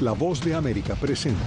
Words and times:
La 0.00 0.12
voz 0.12 0.40
de 0.44 0.54
América 0.54 0.94
presenta. 0.94 1.42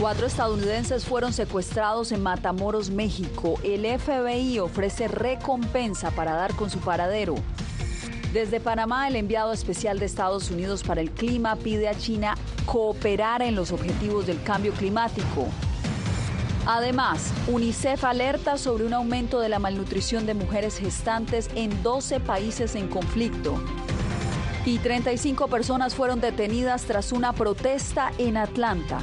Cuatro 0.00 0.26
estadounidenses 0.26 1.04
fueron 1.04 1.32
secuestrados 1.32 2.10
en 2.10 2.24
Matamoros, 2.24 2.90
México. 2.90 3.60
El 3.62 3.86
FBI 4.00 4.58
ofrece 4.58 5.06
recompensa 5.06 6.10
para 6.10 6.34
dar 6.34 6.56
con 6.56 6.70
su 6.70 6.80
paradero. 6.80 7.36
Desde 8.32 8.58
Panamá, 8.58 9.06
el 9.06 9.14
enviado 9.14 9.52
especial 9.52 10.00
de 10.00 10.06
Estados 10.06 10.50
Unidos 10.50 10.82
para 10.82 11.00
el 11.00 11.12
clima 11.12 11.54
pide 11.54 11.88
a 11.88 11.96
China 11.96 12.34
cooperar 12.66 13.42
en 13.42 13.54
los 13.54 13.70
objetivos 13.70 14.26
del 14.26 14.42
cambio 14.42 14.72
climático. 14.72 15.46
Además, 16.66 17.32
UNICEF 17.48 18.04
alerta 18.04 18.56
sobre 18.56 18.84
un 18.84 18.94
aumento 18.94 19.40
de 19.40 19.48
la 19.48 19.58
malnutrición 19.58 20.26
de 20.26 20.34
mujeres 20.34 20.78
gestantes 20.78 21.50
en 21.56 21.82
12 21.82 22.20
países 22.20 22.76
en 22.76 22.86
conflicto. 22.86 23.60
Y 24.64 24.78
35 24.78 25.48
personas 25.48 25.96
fueron 25.96 26.20
detenidas 26.20 26.84
tras 26.84 27.10
una 27.10 27.32
protesta 27.32 28.12
en 28.18 28.36
Atlanta. 28.36 29.00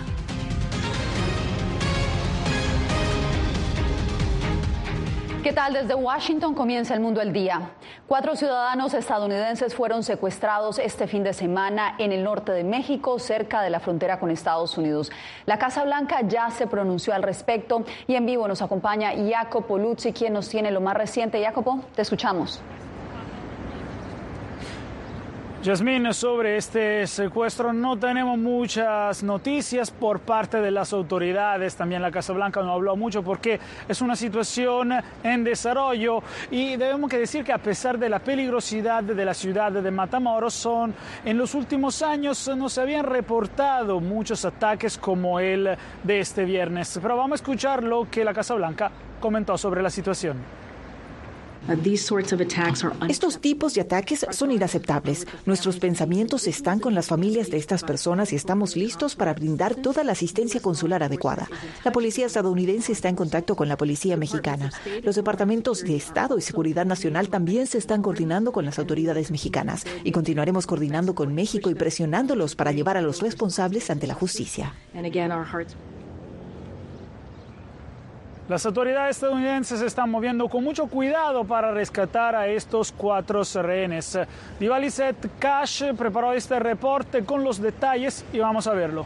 ¿Qué 5.49 5.55
tal? 5.55 5.73
Desde 5.73 5.95
Washington 5.95 6.53
comienza 6.53 6.93
el 6.93 6.99
mundo 6.99 7.21
el 7.21 7.33
día. 7.33 7.71
Cuatro 8.05 8.35
ciudadanos 8.35 8.93
estadounidenses 8.93 9.73
fueron 9.73 10.03
secuestrados 10.03 10.77
este 10.77 11.07
fin 11.07 11.23
de 11.23 11.33
semana 11.33 11.95
en 11.97 12.11
el 12.11 12.23
norte 12.23 12.51
de 12.51 12.63
México, 12.63 13.17
cerca 13.17 13.63
de 13.63 13.71
la 13.71 13.79
frontera 13.79 14.19
con 14.19 14.29
Estados 14.29 14.77
Unidos. 14.77 15.11
La 15.47 15.57
Casa 15.57 15.83
Blanca 15.85 16.21
ya 16.21 16.51
se 16.51 16.67
pronunció 16.67 17.15
al 17.15 17.23
respecto 17.23 17.83
y 18.05 18.13
en 18.13 18.27
vivo 18.27 18.47
nos 18.47 18.61
acompaña 18.61 19.11
Jacopo 19.27 19.79
Luzzi, 19.79 20.13
quien 20.13 20.33
nos 20.33 20.47
tiene 20.49 20.69
lo 20.69 20.81
más 20.81 20.93
reciente. 20.93 21.43
Jacopo, 21.43 21.79
te 21.95 22.03
escuchamos. 22.03 22.61
Yasmín, 25.61 26.13
sobre 26.13 26.55
este 26.55 27.05
secuestro 27.05 27.73
no 27.73 27.97
tenemos 27.99 28.37
muchas 28.37 29.21
noticias 29.23 29.91
por 29.91 30.21
parte 30.21 30.61
de 30.61 30.71
las 30.71 30.93
autoridades. 30.93 31.75
También 31.75 32.01
la 32.01 32.11
Casa 32.11 32.31
Blanca 32.31 32.63
no 32.63 32.71
habló 32.71 32.95
mucho 32.95 33.23
porque 33.23 33.59
es 33.89 34.01
una 34.01 34.15
situación 34.15 34.93
en 35.21 35.43
desarrollo 35.43 36.23
y 36.49 36.77
debemos 36.77 37.11
decir 37.11 37.43
que 37.43 37.51
a 37.51 37.57
pesar 37.57 37.99
de 37.99 38.07
la 38.07 38.19
peligrosidad 38.19 39.03
de 39.03 39.25
la 39.25 39.33
ciudad 39.33 39.73
de 39.73 39.91
Matamoros, 39.91 40.53
son, 40.53 40.95
en 41.25 41.37
los 41.37 41.53
últimos 41.53 42.01
años 42.03 42.49
no 42.55 42.69
se 42.69 42.79
habían 42.79 43.05
reportado 43.05 43.99
muchos 43.99 44.45
ataques 44.45 44.97
como 44.97 45.41
el 45.41 45.77
de 46.03 46.19
este 46.21 46.45
viernes. 46.45 46.97
Pero 47.01 47.17
vamos 47.17 47.33
a 47.33 47.35
escuchar 47.43 47.83
lo 47.83 48.09
que 48.09 48.23
la 48.23 48.33
Casa 48.33 48.53
Blanca 48.53 48.91
comentó 49.19 49.57
sobre 49.57 49.81
la 49.81 49.89
situación. 49.89 50.37
Estos 53.07 53.39
tipos 53.39 53.73
de 53.73 53.81
ataques 53.81 54.25
son 54.31 54.51
inaceptables. 54.51 55.27
Nuestros 55.45 55.77
pensamientos 55.77 56.47
están 56.47 56.79
con 56.79 56.95
las 56.95 57.07
familias 57.07 57.49
de 57.49 57.57
estas 57.57 57.83
personas 57.83 58.33
y 58.33 58.35
estamos 58.35 58.75
listos 58.75 59.15
para 59.15 59.33
brindar 59.33 59.75
toda 59.75 60.03
la 60.03 60.13
asistencia 60.13 60.61
consular 60.61 61.03
adecuada. 61.03 61.47
La 61.83 61.91
policía 61.91 62.25
estadounidense 62.25 62.91
está 62.91 63.09
en 63.09 63.15
contacto 63.15 63.55
con 63.55 63.67
la 63.67 63.77
policía 63.77 64.17
mexicana. 64.17 64.71
Los 65.03 65.15
departamentos 65.15 65.83
de 65.83 65.95
Estado 65.95 66.37
y 66.37 66.41
Seguridad 66.41 66.85
Nacional 66.85 67.29
también 67.29 67.67
se 67.67 67.77
están 67.77 68.01
coordinando 68.01 68.51
con 68.51 68.65
las 68.65 68.79
autoridades 68.79 69.31
mexicanas 69.31 69.85
y 70.03 70.11
continuaremos 70.11 70.65
coordinando 70.65 71.13
con 71.13 71.33
México 71.33 71.69
y 71.69 71.75
presionándolos 71.75 72.55
para 72.55 72.71
llevar 72.71 72.97
a 72.97 73.01
los 73.01 73.21
responsables 73.21 73.89
ante 73.89 74.07
la 74.07 74.13
justicia. 74.15 74.73
Las 78.49 78.65
autoridades 78.65 79.17
estadounidenses 79.17 79.79
se 79.79 79.85
están 79.85 80.09
moviendo 80.09 80.49
con 80.49 80.63
mucho 80.63 80.87
cuidado 80.87 81.43
para 81.43 81.71
rescatar 81.71 82.35
a 82.35 82.47
estos 82.47 82.91
cuatro 82.91 83.43
rehenes. 83.61 84.17
Divalicet 84.59 85.15
Cash 85.37 85.83
preparó 85.95 86.33
este 86.33 86.57
reporte 86.57 87.23
con 87.23 87.43
los 87.43 87.61
detalles 87.61 88.25
y 88.33 88.39
vamos 88.39 88.65
a 88.65 88.73
verlo. 88.73 89.05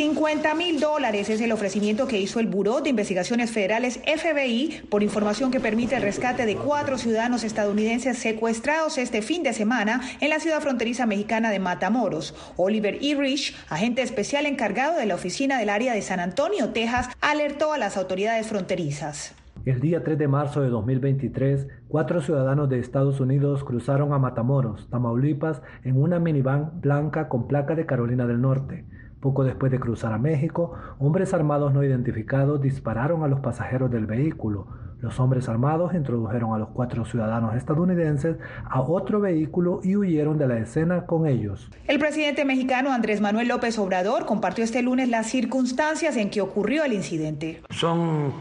50 0.00 0.54
mil 0.54 0.80
dólares 0.80 1.28
es 1.28 1.42
el 1.42 1.52
ofrecimiento 1.52 2.08
que 2.08 2.18
hizo 2.18 2.40
el 2.40 2.46
Buró 2.46 2.80
de 2.80 2.88
Investigaciones 2.88 3.50
Federales 3.50 4.00
FBI 4.06 4.84
por 4.88 5.02
información 5.02 5.50
que 5.50 5.60
permite 5.60 5.94
el 5.94 6.00
rescate 6.00 6.46
de 6.46 6.56
cuatro 6.56 6.96
ciudadanos 6.96 7.44
estadounidenses 7.44 8.16
secuestrados 8.16 8.96
este 8.96 9.20
fin 9.20 9.42
de 9.42 9.52
semana 9.52 10.00
en 10.22 10.30
la 10.30 10.40
ciudad 10.40 10.62
fronteriza 10.62 11.04
mexicana 11.04 11.50
de 11.50 11.58
Matamoros. 11.58 12.34
Oliver 12.56 12.96
E. 13.02 13.14
Rich, 13.14 13.54
agente 13.68 14.00
especial 14.00 14.46
encargado 14.46 14.96
de 14.96 15.04
la 15.04 15.16
oficina 15.16 15.58
del 15.58 15.68
área 15.68 15.92
de 15.92 16.00
San 16.00 16.18
Antonio, 16.18 16.70
Texas, 16.70 17.10
alertó 17.20 17.74
a 17.74 17.78
las 17.78 17.98
autoridades 17.98 18.46
fronterizas. 18.46 19.34
El 19.66 19.80
día 19.80 20.02
3 20.02 20.16
de 20.16 20.28
marzo 20.28 20.62
de 20.62 20.70
2023, 20.70 21.68
cuatro 21.88 22.22
ciudadanos 22.22 22.70
de 22.70 22.78
Estados 22.78 23.20
Unidos 23.20 23.64
cruzaron 23.64 24.14
a 24.14 24.18
Matamoros, 24.18 24.88
Tamaulipas, 24.88 25.60
en 25.84 26.00
una 26.00 26.18
minivan 26.18 26.80
blanca 26.80 27.28
con 27.28 27.46
placa 27.46 27.74
de 27.74 27.84
Carolina 27.84 28.26
del 28.26 28.40
Norte. 28.40 28.86
Poco 29.20 29.44
después 29.44 29.70
de 29.70 29.78
cruzar 29.78 30.14
a 30.14 30.18
México, 30.18 30.72
hombres 30.98 31.34
armados 31.34 31.74
no 31.74 31.84
identificados 31.84 32.60
dispararon 32.62 33.22
a 33.22 33.28
los 33.28 33.40
pasajeros 33.40 33.90
del 33.90 34.06
vehículo. 34.06 34.66
Los 35.02 35.20
hombres 35.20 35.48
armados 35.48 35.94
introdujeron 35.94 36.54
a 36.54 36.58
los 36.58 36.68
cuatro 36.70 37.04
ciudadanos 37.04 37.54
estadounidenses 37.54 38.36
a 38.68 38.80
otro 38.80 39.20
vehículo 39.20 39.80
y 39.82 39.96
huyeron 39.96 40.38
de 40.38 40.46
la 40.46 40.58
escena 40.58 41.06
con 41.06 41.26
ellos. 41.26 41.70
El 41.86 41.98
presidente 41.98 42.44
mexicano 42.44 42.92
Andrés 42.92 43.20
Manuel 43.20 43.48
López 43.48 43.78
Obrador 43.78 44.26
compartió 44.26 44.64
este 44.64 44.82
lunes 44.82 45.08
las 45.08 45.26
circunstancias 45.26 46.16
en 46.16 46.30
que 46.30 46.40
ocurrió 46.40 46.84
el 46.84 46.92
incidente. 46.92 47.62
Son 47.70 48.32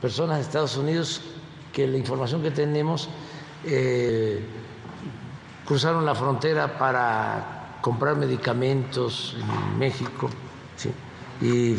personas 0.00 0.38
de 0.38 0.42
Estados 0.42 0.76
Unidos 0.76 1.22
que 1.72 1.86
la 1.86 1.98
información 1.98 2.42
que 2.42 2.50
tenemos 2.50 3.08
eh, 3.64 4.44
cruzaron 5.64 6.04
la 6.04 6.14
frontera 6.14 6.78
para 6.78 7.53
comprar 7.84 8.16
medicamentos 8.16 9.36
en 9.38 9.78
México 9.78 10.30
y 11.42 11.74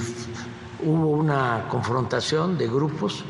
hubo 0.85 1.09
una 1.09 1.65
confrontación 1.67 2.59
de 2.59 2.67
grupos 2.67 3.25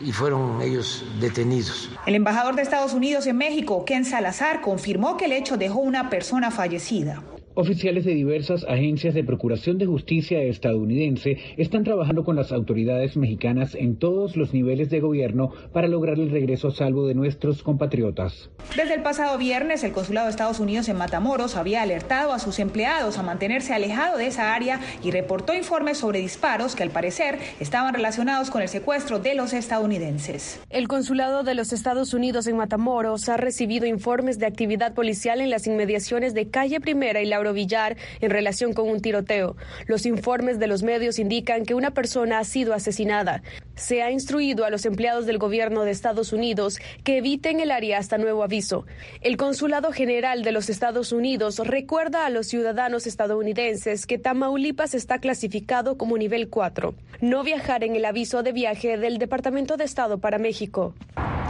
y 0.00 0.10
fueron 0.10 0.60
ellos 0.60 1.04
detenidos. 1.20 1.88
El 2.06 2.16
embajador 2.16 2.56
de 2.56 2.62
Estados 2.62 2.92
Unidos 2.92 3.28
en 3.28 3.36
México, 3.36 3.84
Ken 3.84 4.04
Salazar, 4.04 4.62
confirmó 4.62 5.16
que 5.16 5.26
el 5.26 5.32
hecho 5.32 5.56
dejó 5.56 5.78
una 5.78 6.10
persona 6.10 6.50
fallecida. 6.50 7.22
Oficiales 7.60 8.04
de 8.04 8.14
diversas 8.14 8.62
agencias 8.68 9.14
de 9.14 9.24
Procuración 9.24 9.78
de 9.78 9.86
Justicia 9.86 10.40
estadounidense 10.40 11.38
están 11.56 11.82
trabajando 11.82 12.22
con 12.22 12.36
las 12.36 12.52
autoridades 12.52 13.16
mexicanas 13.16 13.74
en 13.74 13.96
todos 13.96 14.36
los 14.36 14.54
niveles 14.54 14.90
de 14.90 15.00
gobierno 15.00 15.50
para 15.72 15.88
lograr 15.88 16.20
el 16.20 16.30
regreso 16.30 16.68
a 16.68 16.70
salvo 16.70 17.08
de 17.08 17.16
nuestros 17.16 17.64
compatriotas. 17.64 18.48
Desde 18.76 18.94
el 18.94 19.02
pasado 19.02 19.36
viernes, 19.38 19.82
el 19.82 19.90
Consulado 19.90 20.26
de 20.26 20.30
Estados 20.30 20.60
Unidos 20.60 20.88
en 20.88 20.98
Matamoros 20.98 21.56
había 21.56 21.82
alertado 21.82 22.32
a 22.32 22.38
sus 22.38 22.60
empleados 22.60 23.18
a 23.18 23.24
mantenerse 23.24 23.74
alejado 23.74 24.18
de 24.18 24.28
esa 24.28 24.54
área 24.54 24.78
y 25.02 25.10
reportó 25.10 25.52
informes 25.52 25.98
sobre 25.98 26.20
disparos 26.20 26.76
que 26.76 26.84
al 26.84 26.90
parecer 26.90 27.40
estaban 27.58 27.92
relacionados 27.92 28.50
con 28.50 28.62
el 28.62 28.68
secuestro 28.68 29.18
de 29.18 29.34
los 29.34 29.52
estadounidenses. 29.52 30.60
El 30.70 30.86
Consulado 30.86 31.42
de 31.42 31.56
los 31.56 31.72
Estados 31.72 32.14
Unidos 32.14 32.46
en 32.46 32.56
Matamoros 32.56 33.28
ha 33.28 33.36
recibido 33.36 33.84
informes 33.84 34.38
de 34.38 34.46
actividad 34.46 34.94
policial 34.94 35.40
en 35.40 35.50
las 35.50 35.66
inmediaciones 35.66 36.34
de 36.34 36.50
Calle 36.50 36.80
Primera 36.80 37.20
y 37.20 37.26
Laura 37.26 37.47
Villar 37.52 37.96
en 38.20 38.30
relación 38.30 38.72
con 38.72 38.88
un 38.88 39.00
tiroteo. 39.00 39.56
Los 39.86 40.06
informes 40.06 40.58
de 40.58 40.66
los 40.66 40.82
medios 40.82 41.18
indican 41.18 41.64
que 41.64 41.74
una 41.74 41.92
persona 41.92 42.38
ha 42.38 42.44
sido 42.44 42.74
asesinada. 42.74 43.42
Se 43.74 44.02
ha 44.02 44.10
instruido 44.10 44.64
a 44.64 44.70
los 44.70 44.86
empleados 44.86 45.26
del 45.26 45.38
gobierno 45.38 45.84
de 45.84 45.92
Estados 45.92 46.32
Unidos 46.32 46.80
que 47.04 47.18
eviten 47.18 47.60
el 47.60 47.70
área 47.70 47.98
hasta 47.98 48.18
nuevo 48.18 48.42
aviso. 48.42 48.86
El 49.20 49.36
Consulado 49.36 49.92
General 49.92 50.42
de 50.42 50.52
los 50.52 50.68
Estados 50.68 51.12
Unidos 51.12 51.58
recuerda 51.58 52.26
a 52.26 52.30
los 52.30 52.48
ciudadanos 52.48 53.06
estadounidenses 53.06 54.06
que 54.06 54.18
Tamaulipas 54.18 54.94
está 54.94 55.18
clasificado 55.18 55.96
como 55.96 56.18
nivel 56.18 56.48
4. 56.48 56.94
No 57.20 57.44
viajar 57.44 57.84
en 57.84 57.96
el 57.96 58.04
aviso 58.04 58.42
de 58.42 58.52
viaje 58.52 58.96
del 58.96 59.18
Departamento 59.18 59.76
de 59.76 59.84
Estado 59.84 60.18
para 60.18 60.38
México. 60.38 60.94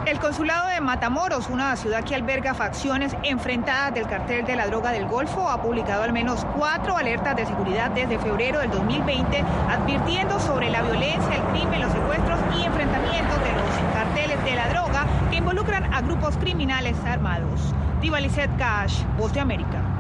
El 0.07 0.19
consulado 0.21 0.69
de 0.69 0.81
Matamoros, 0.81 1.49
una 1.51 1.77
ciudad 1.77 2.03
que 2.03 2.15
alberga 2.15 2.55
facciones 2.55 3.15
enfrentadas 3.25 3.93
del 3.93 4.07
cartel 4.07 4.47
de 4.47 4.57
la 4.57 4.67
droga 4.67 4.91
del 4.91 5.07
Golfo, 5.07 5.49
ha 5.49 5.61
publicado 5.61 6.03
al 6.03 6.13
menos 6.13 6.47
cuatro 6.57 6.97
alertas 6.97 7.37
de 7.37 7.45
seguridad 7.45 7.91
desde 7.91 8.19
febrero 8.19 8.61
del 8.61 8.71
2020, 8.71 9.45
advirtiendo 9.69 10.41
sobre 10.41 10.71
la 10.71 10.83
violencia, 10.83 11.35
el 11.35 11.43
crimen, 11.53 11.83
los 11.83 11.93
secuestros 11.93 12.39
y 12.59 12.65
enfrentamientos 12.65 13.39
de 13.41 13.53
los 13.53 13.95
carteles 13.95 14.45
de 14.45 14.57
la 14.57 14.69
droga 14.69 15.07
que 15.31 15.37
involucran 15.37 15.93
a 15.93 16.01
grupos 16.01 16.37
criminales 16.39 16.97
armados. 17.05 17.75
Divalicet 18.01 18.51
Cash, 18.57 19.03
Voz 19.19 19.33
de 19.33 19.41
América. 19.41 19.98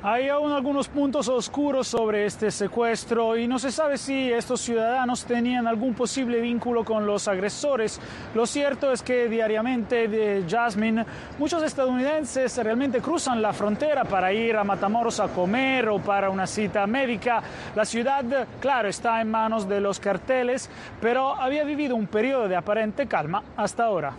Hay 0.00 0.28
aún 0.28 0.52
algunos 0.52 0.86
puntos 0.86 1.26
oscuros 1.26 1.88
sobre 1.88 2.24
este 2.24 2.52
secuestro 2.52 3.36
y 3.36 3.48
no 3.48 3.58
se 3.58 3.72
sabe 3.72 3.98
si 3.98 4.32
estos 4.32 4.60
ciudadanos 4.60 5.24
tenían 5.24 5.66
algún 5.66 5.94
posible 5.94 6.40
vínculo 6.40 6.84
con 6.84 7.04
los 7.04 7.26
agresores. 7.26 8.00
Lo 8.32 8.46
cierto 8.46 8.92
es 8.92 9.02
que 9.02 9.28
diariamente 9.28 10.06
de 10.06 10.44
Jasmine 10.48 11.04
muchos 11.40 11.64
estadounidenses 11.64 12.56
realmente 12.58 13.00
cruzan 13.00 13.42
la 13.42 13.52
frontera 13.52 14.04
para 14.04 14.32
ir 14.32 14.56
a 14.56 14.62
Matamoros 14.62 15.18
a 15.18 15.26
comer 15.28 15.88
o 15.88 15.98
para 15.98 16.30
una 16.30 16.46
cita 16.46 16.86
médica. 16.86 17.42
La 17.74 17.84
ciudad, 17.84 18.24
claro, 18.60 18.88
está 18.88 19.20
en 19.20 19.32
manos 19.32 19.68
de 19.68 19.80
los 19.80 19.98
carteles, 19.98 20.70
pero 21.00 21.34
había 21.34 21.64
vivido 21.64 21.96
un 21.96 22.06
periodo 22.06 22.46
de 22.46 22.54
aparente 22.54 23.08
calma 23.08 23.42
hasta 23.56 23.86
ahora. 23.86 24.12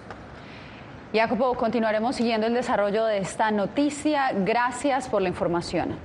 Jacopo, 1.11 1.55
continuaremos 1.55 2.17
siguiendo 2.17 2.45
el 2.45 2.53
desarrollo 2.53 3.03
de 3.05 3.17
esta 3.17 3.49
noticia. 3.49 4.31
Gracias 4.31 5.09
por 5.09 5.23
la 5.23 5.29
información. 5.29 5.95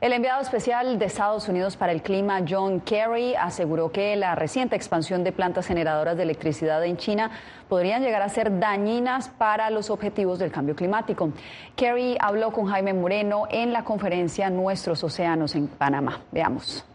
El 0.00 0.14
enviado 0.14 0.40
especial 0.40 0.98
de 0.98 1.04
Estados 1.04 1.48
Unidos 1.48 1.76
para 1.76 1.92
el 1.92 2.00
clima, 2.00 2.40
John 2.48 2.80
Kerry, 2.80 3.34
aseguró 3.34 3.92
que 3.92 4.16
la 4.16 4.34
reciente 4.34 4.74
expansión 4.74 5.22
de 5.22 5.32
plantas 5.32 5.66
generadoras 5.66 6.16
de 6.16 6.22
electricidad 6.22 6.82
en 6.84 6.96
China 6.96 7.30
podrían 7.68 8.02
llegar 8.02 8.22
a 8.22 8.28
ser 8.30 8.58
dañinas 8.58 9.28
para 9.28 9.68
los 9.68 9.90
objetivos 9.90 10.38
del 10.38 10.50
cambio 10.50 10.74
climático. 10.74 11.30
Kerry 11.76 12.16
habló 12.20 12.52
con 12.52 12.66
Jaime 12.66 12.94
Moreno 12.94 13.44
en 13.50 13.74
la 13.74 13.84
conferencia 13.84 14.48
Nuestros 14.48 15.04
Océanos 15.04 15.54
en 15.54 15.68
Panamá. 15.68 16.20
Veamos. 16.32 16.86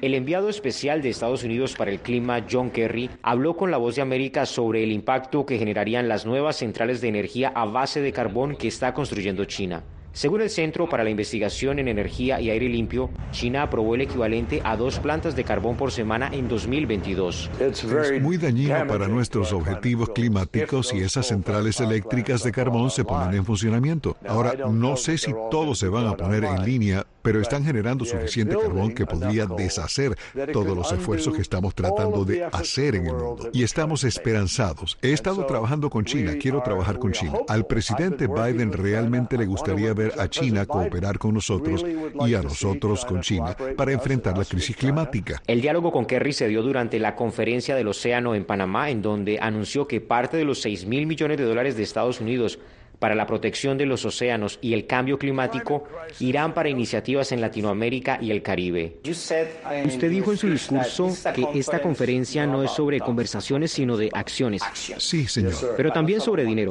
El 0.00 0.14
enviado 0.14 0.48
especial 0.48 1.02
de 1.02 1.10
Estados 1.10 1.44
Unidos 1.44 1.74
para 1.76 1.90
el 1.90 2.00
clima, 2.00 2.46
John 2.50 2.70
Kerry, 2.70 3.10
habló 3.22 3.54
con 3.54 3.70
la 3.70 3.76
voz 3.76 3.96
de 3.96 4.02
América 4.02 4.46
sobre 4.46 4.82
el 4.82 4.92
impacto 4.92 5.44
que 5.44 5.58
generarían 5.58 6.08
las 6.08 6.24
nuevas 6.24 6.56
centrales 6.56 7.02
de 7.02 7.08
energía 7.08 7.52
a 7.54 7.66
base 7.66 8.00
de 8.00 8.10
carbón 8.10 8.56
que 8.56 8.68
está 8.68 8.94
construyendo 8.94 9.44
China. 9.44 9.82
Según 10.12 10.42
el 10.42 10.50
Centro 10.50 10.88
para 10.88 11.04
la 11.04 11.10
Investigación 11.10 11.78
en 11.78 11.86
Energía 11.86 12.40
y 12.40 12.50
Aire 12.50 12.68
Limpio, 12.68 13.10
China 13.30 13.62
aprobó 13.62 13.94
el 13.94 14.00
equivalente 14.00 14.60
a 14.64 14.76
dos 14.76 14.98
plantas 14.98 15.36
de 15.36 15.44
carbón 15.44 15.76
por 15.76 15.92
semana 15.92 16.30
en 16.32 16.48
2022. 16.48 17.50
Es 17.60 18.20
muy 18.20 18.36
dañino 18.36 18.86
para 18.88 19.06
nuestros 19.06 19.52
objetivos 19.52 20.10
climáticos 20.10 20.88
si 20.88 20.98
esas 20.98 21.28
centrales 21.28 21.80
eléctricas 21.80 22.42
de 22.42 22.50
carbón 22.50 22.90
se 22.90 23.04
ponen 23.04 23.34
en 23.34 23.44
funcionamiento. 23.44 24.16
Ahora, 24.26 24.54
no 24.68 24.96
sé 24.96 25.16
si 25.16 25.32
todos 25.50 25.78
se 25.78 25.88
van 25.88 26.08
a 26.08 26.16
poner 26.16 26.42
en 26.44 26.64
línea, 26.64 27.06
pero 27.22 27.40
están 27.40 27.64
generando 27.64 28.04
suficiente 28.04 28.56
carbón 28.56 28.92
que 28.92 29.06
podría 29.06 29.46
deshacer 29.46 30.16
todos 30.52 30.76
los 30.76 30.90
esfuerzos 30.90 31.34
que 31.34 31.42
estamos 31.42 31.74
tratando 31.74 32.24
de 32.24 32.44
hacer 32.44 32.96
en 32.96 33.06
el 33.06 33.14
mundo. 33.14 33.48
Y 33.52 33.62
estamos 33.62 34.02
esperanzados. 34.02 34.98
He 35.02 35.12
estado 35.12 35.46
trabajando 35.46 35.88
con 35.88 36.04
China, 36.04 36.34
quiero 36.40 36.62
trabajar 36.62 36.98
con 36.98 37.12
China. 37.12 37.38
Al 37.48 37.66
presidente 37.66 38.26
Biden 38.26 38.72
realmente 38.72 39.38
le 39.38 39.46
gustaría 39.46 39.94
ver 39.94 39.99
a 40.18 40.28
China 40.28 40.66
cooperar 40.66 41.18
con 41.18 41.34
nosotros 41.34 41.84
y 42.26 42.34
a 42.34 42.42
nosotros 42.42 43.04
con 43.04 43.20
China 43.20 43.56
para 43.76 43.92
enfrentar 43.92 44.36
la 44.36 44.44
crisis 44.44 44.76
climática. 44.76 45.42
El 45.46 45.60
diálogo 45.60 45.92
con 45.92 46.06
Kerry 46.06 46.32
se 46.32 46.48
dio 46.48 46.62
durante 46.62 46.98
la 46.98 47.16
conferencia 47.16 47.74
del 47.74 47.88
océano 47.88 48.34
en 48.34 48.44
Panamá, 48.44 48.90
en 48.90 49.02
donde 49.02 49.38
anunció 49.40 49.86
que 49.86 50.00
parte 50.00 50.36
de 50.36 50.44
los 50.44 50.60
6 50.60 50.86
mil 50.86 51.06
millones 51.06 51.38
de 51.38 51.44
dólares 51.44 51.76
de 51.76 51.82
Estados 51.82 52.20
Unidos 52.20 52.58
para 53.00 53.14
la 53.14 53.26
protección 53.26 53.78
de 53.78 53.86
los 53.86 54.04
océanos 54.04 54.58
y 54.60 54.74
el 54.74 54.86
cambio 54.86 55.18
climático 55.18 55.84
irán 56.20 56.54
para 56.54 56.68
iniciativas 56.68 57.32
en 57.32 57.40
Latinoamérica 57.40 58.18
y 58.20 58.30
el 58.30 58.42
Caribe. 58.42 58.98
Usted 59.08 60.10
dijo 60.10 60.30
en 60.30 60.36
su 60.36 60.48
discurso 60.48 61.08
que 61.34 61.58
esta 61.58 61.80
conferencia 61.80 62.46
no 62.46 62.62
es 62.62 62.70
sobre 62.70 63.00
conversaciones, 63.00 63.72
sino 63.72 63.96
de 63.96 64.10
acciones. 64.12 64.62
Sí, 64.98 65.26
señor. 65.26 65.54
Pero 65.76 65.92
también 65.92 66.20
sobre 66.20 66.44
dinero. 66.44 66.70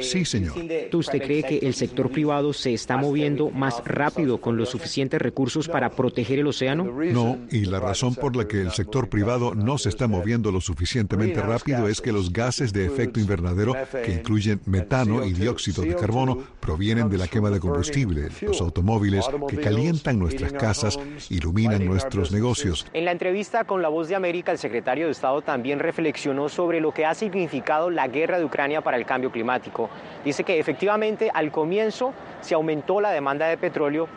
Sí, 0.00 0.24
señor. 0.24 0.54
¿Usted 0.92 1.22
cree 1.22 1.44
que 1.44 1.58
el 1.58 1.74
sector 1.74 2.10
privado 2.10 2.52
se 2.52 2.74
está 2.74 2.96
moviendo 2.96 3.50
más 3.50 3.82
rápido 3.84 4.40
con 4.40 4.56
los 4.56 4.70
suficientes 4.70 5.22
recursos 5.22 5.68
para 5.68 5.90
proteger 5.90 6.40
el 6.40 6.48
océano? 6.48 6.84
No, 6.84 7.38
y 7.50 7.64
la 7.64 7.78
razón 7.78 8.16
por 8.16 8.34
la 8.34 8.48
que 8.48 8.60
el 8.60 8.72
sector 8.72 9.08
privado 9.08 9.54
no 9.54 9.78
se 9.78 9.88
está 9.88 10.08
moviendo 10.08 10.50
lo 10.50 10.60
suficientemente 10.60 11.40
rápido 11.40 11.86
es 11.86 12.00
que 12.00 12.10
los 12.10 12.32
gases 12.32 12.72
de 12.72 12.86
efecto 12.86 13.20
invernadero, 13.20 13.76
que 14.04 14.12
incluyen 14.12 14.60
metano 14.66 15.24
y 15.24 15.32
dióxido 15.32 15.59
de 15.66 15.94
carbono 15.94 16.38
provienen 16.58 17.10
de 17.10 17.18
la 17.18 17.28
quema 17.28 17.50
de 17.50 17.60
combustible, 17.60 18.28
los 18.40 18.60
automóviles 18.60 19.28
que 19.46 19.58
calientan 19.58 20.18
nuestras 20.18 20.52
casas, 20.52 20.98
iluminan 21.28 21.84
nuestros 21.84 22.32
negocios. 22.32 22.86
En 22.94 23.04
la 23.04 23.12
entrevista 23.12 23.64
con 23.64 23.82
La 23.82 23.88
Voz 23.88 24.08
de 24.08 24.14
América, 24.14 24.52
el 24.52 24.58
secretario 24.58 25.06
de 25.06 25.12
Estado 25.12 25.42
también 25.42 25.78
reflexionó 25.78 26.48
sobre 26.48 26.80
lo 26.80 26.92
que 26.92 27.04
ha 27.04 27.14
significado 27.14 27.90
la 27.90 28.08
guerra 28.08 28.38
de 28.38 28.44
Ucrania 28.46 28.80
para 28.80 28.96
el 28.96 29.04
cambio 29.04 29.30
climático. 29.30 29.90
Dice 30.24 30.44
que 30.44 30.58
efectivamente 30.58 31.30
al 31.32 31.52
comienzo 31.52 32.14
se 32.40 32.54
aumentó 32.54 33.00
la 33.00 33.10
demanda 33.10 33.46
de 33.46 33.58
petróleo, 33.58 34.08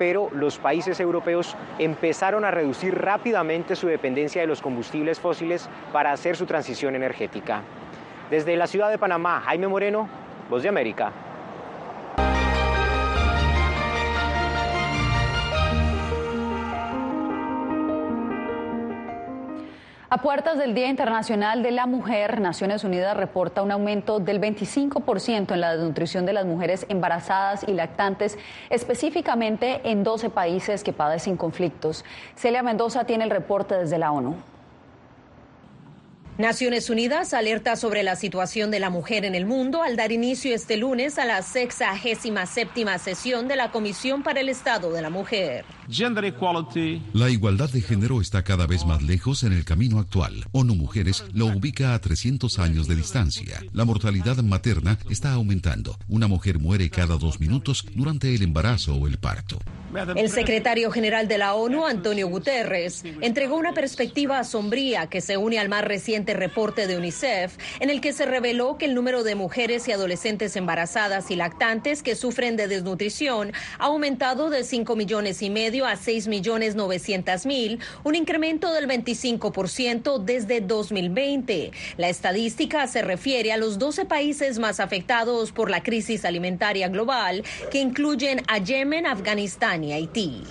pero 0.00 0.30
los 0.32 0.58
países 0.58 0.98
europeos 0.98 1.56
empezaron 1.78 2.44
a 2.44 2.50
reducir 2.50 2.96
rápidamente 2.96 3.76
su 3.76 3.86
dependencia 3.86 4.40
de 4.40 4.46
los 4.48 4.60
combustibles 4.62 5.20
fósiles 5.20 5.68
para 5.92 6.12
hacer 6.12 6.36
su 6.36 6.46
transición 6.46 6.96
energética. 6.96 7.62
Desde 8.30 8.56
la 8.56 8.66
ciudad 8.66 8.90
de 8.90 8.98
Panamá, 8.98 9.40
Jaime 9.46 9.68
Moreno, 9.68 10.08
Voz 10.48 10.62
de 10.62 10.68
América. 10.68 11.12
A 20.10 20.22
puertas 20.22 20.56
del 20.56 20.74
Día 20.74 20.88
Internacional 20.88 21.62
de 21.62 21.70
la 21.70 21.84
Mujer, 21.84 22.40
Naciones 22.40 22.82
Unidas 22.82 23.14
reporta 23.14 23.62
un 23.62 23.70
aumento 23.70 24.20
del 24.20 24.40
25% 24.40 25.52
en 25.52 25.60
la 25.60 25.76
desnutrición 25.76 26.24
de 26.24 26.32
las 26.32 26.46
mujeres 26.46 26.86
embarazadas 26.88 27.68
y 27.68 27.74
lactantes, 27.74 28.38
específicamente 28.70 29.82
en 29.84 30.04
12 30.04 30.30
países 30.30 30.82
que 30.82 30.94
padecen 30.94 31.36
conflictos. 31.36 32.06
Celia 32.36 32.62
Mendoza 32.62 33.04
tiene 33.04 33.24
el 33.24 33.30
reporte 33.30 33.74
desde 33.74 33.98
la 33.98 34.10
ONU. 34.10 34.36
Naciones 36.38 36.88
Unidas 36.88 37.34
alerta 37.34 37.74
sobre 37.74 38.04
la 38.04 38.14
situación 38.14 38.70
de 38.70 38.78
la 38.78 38.90
mujer 38.90 39.24
en 39.24 39.34
el 39.34 39.44
mundo 39.44 39.82
al 39.82 39.96
dar 39.96 40.12
inicio 40.12 40.54
este 40.54 40.76
lunes 40.76 41.18
a 41.18 41.24
la 41.24 41.42
sexagésima 41.42 42.46
séptima 42.46 42.96
sesión 42.98 43.48
de 43.48 43.56
la 43.56 43.72
Comisión 43.72 44.22
para 44.22 44.38
el 44.40 44.48
Estado 44.48 44.92
de 44.92 45.02
la 45.02 45.10
Mujer. 45.10 45.64
La 47.12 47.28
igualdad 47.28 47.70
de 47.70 47.80
género 47.80 48.20
está 48.20 48.44
cada 48.44 48.68
vez 48.68 48.86
más 48.86 49.02
lejos 49.02 49.42
en 49.42 49.52
el 49.52 49.64
camino 49.64 49.98
actual. 49.98 50.44
ONU 50.52 50.76
Mujeres 50.76 51.24
lo 51.32 51.46
ubica 51.46 51.94
a 51.94 51.98
300 51.98 52.56
años 52.60 52.86
de 52.86 52.94
distancia. 52.94 53.60
La 53.72 53.84
mortalidad 53.84 54.36
materna 54.36 54.96
está 55.10 55.32
aumentando. 55.32 55.96
Una 56.06 56.28
mujer 56.28 56.60
muere 56.60 56.88
cada 56.88 57.16
dos 57.16 57.40
minutos 57.40 57.84
durante 57.96 58.32
el 58.32 58.42
embarazo 58.42 58.94
o 58.94 59.08
el 59.08 59.18
parto. 59.18 59.58
El 60.14 60.28
secretario 60.28 60.90
general 60.90 61.28
de 61.28 61.38
la 61.38 61.54
ONU, 61.54 61.86
Antonio 61.86 62.28
Guterres, 62.28 63.04
entregó 63.22 63.56
una 63.56 63.72
perspectiva 63.72 64.44
sombría 64.44 65.06
que 65.06 65.22
se 65.22 65.38
une 65.38 65.58
al 65.58 65.70
más 65.70 65.82
reciente 65.82 66.27
reporte 66.34 66.86
de 66.86 66.96
UNICEF, 66.96 67.56
en 67.80 67.90
el 67.90 68.00
que 68.00 68.12
se 68.12 68.26
reveló 68.26 68.78
que 68.78 68.84
el 68.86 68.94
número 68.94 69.22
de 69.24 69.34
mujeres 69.34 69.88
y 69.88 69.92
adolescentes 69.92 70.56
embarazadas 70.56 71.30
y 71.30 71.36
lactantes 71.36 72.02
que 72.02 72.16
sufren 72.16 72.56
de 72.56 72.68
desnutrición 72.68 73.52
ha 73.78 73.86
aumentado 73.86 74.50
de 74.50 74.64
5 74.64 74.96
millones 74.96 75.42
y 75.42 75.50
medio 75.50 75.86
a 75.86 75.96
6 75.96 76.28
millones 76.28 76.74
900 76.74 77.46
mil, 77.46 77.80
un 78.04 78.14
incremento 78.14 78.72
del 78.72 78.88
25% 78.88 80.18
desde 80.24 80.60
2020. 80.60 81.72
La 81.96 82.08
estadística 82.08 82.86
se 82.86 83.02
refiere 83.02 83.52
a 83.52 83.56
los 83.56 83.78
12 83.78 84.04
países 84.04 84.58
más 84.58 84.80
afectados 84.80 85.52
por 85.52 85.70
la 85.70 85.82
crisis 85.82 86.24
alimentaria 86.24 86.88
global, 86.88 87.44
que 87.70 87.80
incluyen 87.80 88.42
a 88.48 88.58
Yemen, 88.58 89.06
Afganistán 89.06 89.84
y 89.84 89.92
Haití. 89.92 90.42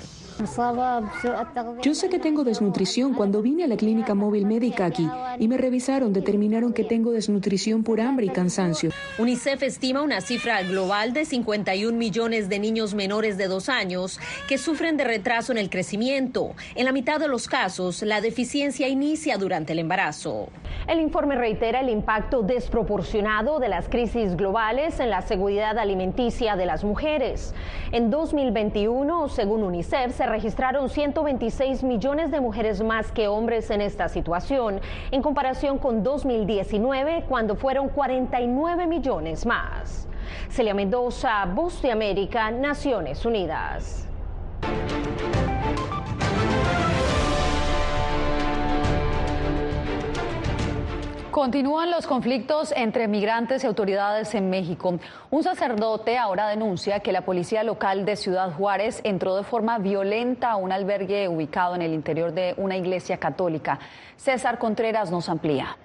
Yo 1.81 1.95
sé 1.95 2.09
que 2.09 2.19
tengo 2.19 2.43
desnutrición 2.43 3.13
cuando 3.13 3.41
vine 3.41 3.63
a 3.63 3.67
la 3.67 3.75
clínica 3.75 4.13
móvil 4.13 4.45
médica 4.45 4.85
aquí 4.85 5.07
y 5.39 5.47
me 5.47 5.57
revisaron, 5.57 6.13
determinaron 6.13 6.73
que 6.73 6.83
tengo 6.83 7.11
desnutrición 7.11 7.83
por 7.83 7.99
hambre 7.99 8.27
y 8.27 8.29
cansancio. 8.29 8.91
UNICEF 9.17 9.63
estima 9.63 10.01
una 10.01 10.21
cifra 10.21 10.61
global 10.61 11.13
de 11.13 11.25
51 11.25 11.97
millones 11.97 12.49
de 12.49 12.59
niños 12.59 12.93
menores 12.93 13.37
de 13.37 13.47
dos 13.47 13.67
años 13.67 14.19
que 14.47 14.57
sufren 14.57 14.95
de 14.95 15.05
retraso 15.05 15.51
en 15.51 15.57
el 15.57 15.69
crecimiento. 15.69 16.53
En 16.75 16.85
la 16.85 16.91
mitad 16.91 17.19
de 17.19 17.27
los 17.27 17.47
casos, 17.47 18.03
la 18.03 18.21
deficiencia 18.21 18.87
inicia 18.87 19.37
durante 19.37 19.73
el 19.73 19.79
embarazo. 19.79 20.49
El 20.87 20.99
informe 20.99 21.35
reitera 21.35 21.79
el 21.79 21.89
impacto 21.89 22.43
desproporcionado 22.43 23.59
de 23.59 23.69
las 23.69 23.89
crisis 23.89 24.37
globales 24.37 24.99
en 24.99 25.09
la 25.09 25.21
seguridad 25.21 25.77
alimenticia 25.79 26.55
de 26.55 26.65
las 26.65 26.83
mujeres. 26.83 27.53
En 27.91 28.09
2021, 28.09 29.29
según 29.29 29.63
UNICEF, 29.63 30.15
se 30.15 30.26
registraron 30.27 30.89
126 30.89 31.83
millones 31.83 32.31
de 32.31 32.39
mujeres 32.39 32.83
más 32.83 33.11
que 33.11 33.27
hombres 33.27 33.69
en 33.71 33.81
esta 33.81 34.09
situación, 34.09 34.79
en 35.11 35.21
comparación 35.21 35.77
con 35.79 36.03
2019, 36.03 37.25
cuando 37.27 37.55
fueron 37.55 37.89
49 37.89 38.87
millones 38.87 39.45
más. 39.45 40.07
Celia 40.49 40.73
Mendoza, 40.73 41.45
Voz 41.45 41.81
de 41.81 41.91
América, 41.91 42.51
Naciones 42.51 43.25
Unidas. 43.25 44.06
Continúan 51.37 51.91
los 51.91 52.07
conflictos 52.07 52.73
entre 52.75 53.07
migrantes 53.07 53.63
y 53.63 53.67
autoridades 53.67 54.33
en 54.33 54.49
México. 54.49 54.97
Un 55.29 55.43
sacerdote 55.43 56.17
ahora 56.17 56.47
denuncia 56.47 57.01
que 57.01 57.11
la 57.11 57.21
policía 57.21 57.61
local 57.61 58.05
de 58.05 58.15
Ciudad 58.15 58.51
Juárez 58.51 59.01
entró 59.03 59.35
de 59.35 59.43
forma 59.43 59.77
violenta 59.77 60.49
a 60.49 60.55
un 60.55 60.71
albergue 60.71 61.27
ubicado 61.27 61.75
en 61.75 61.83
el 61.83 61.93
interior 61.93 62.33
de 62.33 62.55
una 62.57 62.75
iglesia 62.75 63.17
católica. 63.17 63.77
César 64.15 64.57
Contreras 64.57 65.11
nos 65.11 65.29
amplía. 65.29 65.77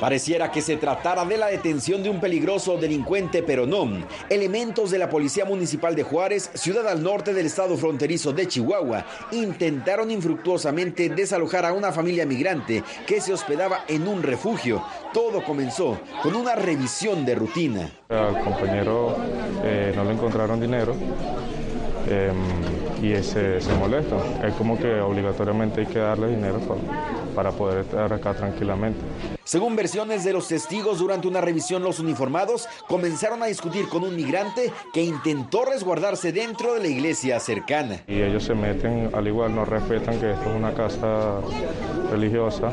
Pareciera 0.00 0.50
que 0.50 0.60
se 0.60 0.76
tratara 0.76 1.24
de 1.24 1.38
la 1.38 1.46
detención 1.46 2.02
de 2.02 2.10
un 2.10 2.20
peligroso 2.20 2.76
delincuente, 2.76 3.42
pero 3.42 3.66
no. 3.66 3.88
Elementos 4.28 4.90
de 4.90 4.98
la 4.98 5.08
Policía 5.08 5.44
Municipal 5.44 5.94
de 5.94 6.02
Juárez, 6.02 6.50
ciudad 6.54 6.86
al 6.88 7.02
norte 7.02 7.32
del 7.32 7.46
estado 7.46 7.76
fronterizo 7.76 8.32
de 8.32 8.46
Chihuahua, 8.46 9.06
intentaron 9.32 10.10
infructuosamente 10.10 11.08
desalojar 11.08 11.64
a 11.64 11.72
una 11.72 11.92
familia 11.92 12.26
migrante 12.26 12.82
que 13.06 13.20
se 13.20 13.32
hospedaba 13.32 13.84
en 13.88 14.06
un 14.06 14.22
refugio. 14.22 14.84
Todo 15.12 15.42
comenzó 15.42 15.98
con 16.22 16.34
una 16.34 16.54
revisión 16.54 17.24
de 17.24 17.34
rutina. 17.34 17.90
Al 18.08 18.42
compañero 18.42 19.16
eh, 19.62 19.92
no 19.96 20.04
le 20.04 20.12
encontraron 20.12 20.60
dinero. 20.60 20.94
Em, 22.06 22.63
y 23.04 23.22
se, 23.22 23.60
se 23.60 23.74
molesta. 23.74 24.16
Es 24.46 24.54
como 24.54 24.78
que 24.78 25.00
obligatoriamente 25.00 25.82
hay 25.82 25.86
que 25.86 25.98
darle 25.98 26.28
dinero 26.28 26.60
para 27.34 27.50
poder 27.50 27.80
estar 27.80 28.12
acá 28.12 28.34
tranquilamente. 28.34 29.00
Según 29.44 29.76
versiones 29.76 30.24
de 30.24 30.32
los 30.32 30.48
testigos, 30.48 30.98
durante 30.98 31.28
una 31.28 31.40
revisión 31.40 31.82
los 31.82 31.98
uniformados 31.98 32.66
comenzaron 32.88 33.42
a 33.42 33.46
discutir 33.46 33.88
con 33.88 34.02
un 34.04 34.16
migrante 34.16 34.72
que 34.92 35.02
intentó 35.02 35.66
resguardarse 35.66 36.32
dentro 36.32 36.74
de 36.74 36.80
la 36.80 36.88
iglesia 36.88 37.38
cercana. 37.40 38.00
Y 38.06 38.22
ellos 38.22 38.44
se 38.44 38.54
meten, 38.54 39.10
al 39.14 39.26
igual 39.26 39.54
no 39.54 39.64
respetan 39.64 40.18
que 40.18 40.32
esto 40.32 40.50
es 40.50 40.56
una 40.56 40.72
casa 40.72 41.40
religiosa 42.10 42.72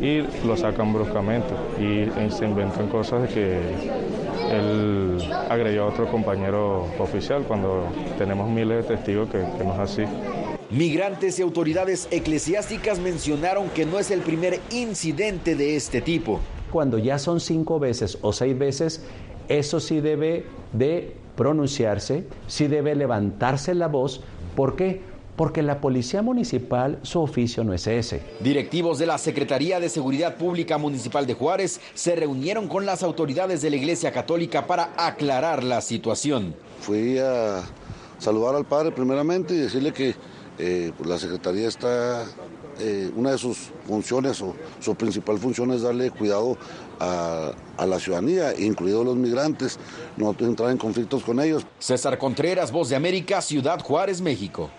y 0.00 0.22
lo 0.46 0.56
sacan 0.56 0.92
bruscamente 0.92 1.52
y 1.78 2.30
se 2.30 2.46
inventan 2.46 2.88
cosas 2.88 3.22
de 3.22 3.28
que 3.28 4.25
él 4.50 5.18
agredió 5.48 5.84
a 5.84 5.86
otro 5.86 6.10
compañero 6.10 6.86
oficial 6.98 7.44
cuando 7.44 7.86
tenemos 8.18 8.48
miles 8.48 8.86
de 8.86 8.96
testigos 8.96 9.28
que, 9.30 9.38
que 9.38 9.64
no 9.64 9.74
es 9.74 9.78
así. 9.78 10.04
Migrantes 10.70 11.38
y 11.38 11.42
autoridades 11.42 12.08
eclesiásticas 12.10 12.98
mencionaron 12.98 13.68
que 13.70 13.86
no 13.86 13.98
es 13.98 14.10
el 14.10 14.20
primer 14.20 14.60
incidente 14.70 15.54
de 15.54 15.76
este 15.76 16.00
tipo. 16.00 16.40
Cuando 16.72 16.98
ya 16.98 17.18
son 17.18 17.40
cinco 17.40 17.78
veces 17.78 18.18
o 18.22 18.32
seis 18.32 18.58
veces, 18.58 19.04
eso 19.48 19.78
sí 19.78 20.00
debe 20.00 20.44
de 20.72 21.14
pronunciarse, 21.36 22.26
sí 22.48 22.66
debe 22.66 22.96
levantarse 22.96 23.74
la 23.74 23.86
voz. 23.86 24.22
¿Por 24.56 24.74
qué? 24.74 25.02
Porque 25.36 25.62
la 25.62 25.80
Policía 25.80 26.22
Municipal, 26.22 26.98
su 27.02 27.20
oficio 27.20 27.62
no 27.62 27.74
es 27.74 27.86
ese. 27.86 28.22
Directivos 28.40 28.98
de 28.98 29.06
la 29.06 29.18
Secretaría 29.18 29.80
de 29.80 29.88
Seguridad 29.88 30.36
Pública 30.36 30.78
Municipal 30.78 31.26
de 31.26 31.34
Juárez 31.34 31.80
se 31.94 32.16
reunieron 32.16 32.68
con 32.68 32.86
las 32.86 33.02
autoridades 33.02 33.62
de 33.62 33.70
la 33.70 33.76
Iglesia 33.76 34.12
Católica 34.12 34.66
para 34.66 34.94
aclarar 34.96 35.62
la 35.62 35.80
situación. 35.80 36.54
Fui 36.80 37.18
a 37.18 37.62
saludar 38.18 38.54
al 38.54 38.64
padre 38.64 38.92
primeramente 38.92 39.54
y 39.54 39.58
decirle 39.58 39.92
que 39.92 40.14
eh, 40.58 40.92
pues 40.96 41.08
la 41.08 41.18
Secretaría 41.18 41.68
está, 41.68 42.24
eh, 42.78 43.10
una 43.14 43.32
de 43.32 43.38
sus 43.38 43.70
funciones 43.86 44.40
o 44.40 44.54
su 44.80 44.94
principal 44.94 45.38
función 45.38 45.70
es 45.72 45.82
darle 45.82 46.10
cuidado 46.10 46.56
a, 46.98 47.52
la 47.86 48.00
ciudadanía, 48.00 48.58
incluidos 48.58 49.04
los 49.04 49.16
migrantes, 49.16 49.78
no 50.16 50.34
entrar 50.38 50.70
en 50.70 50.78
conflictos 50.78 51.22
con 51.22 51.40
ellos. 51.40 51.66
César 51.78 52.16
Contreras, 52.16 52.72
Voz 52.72 52.88
de 52.88 52.96
América, 52.96 53.42
Ciudad 53.42 53.80
Juárez, 53.82 54.22
México. 54.22 54.70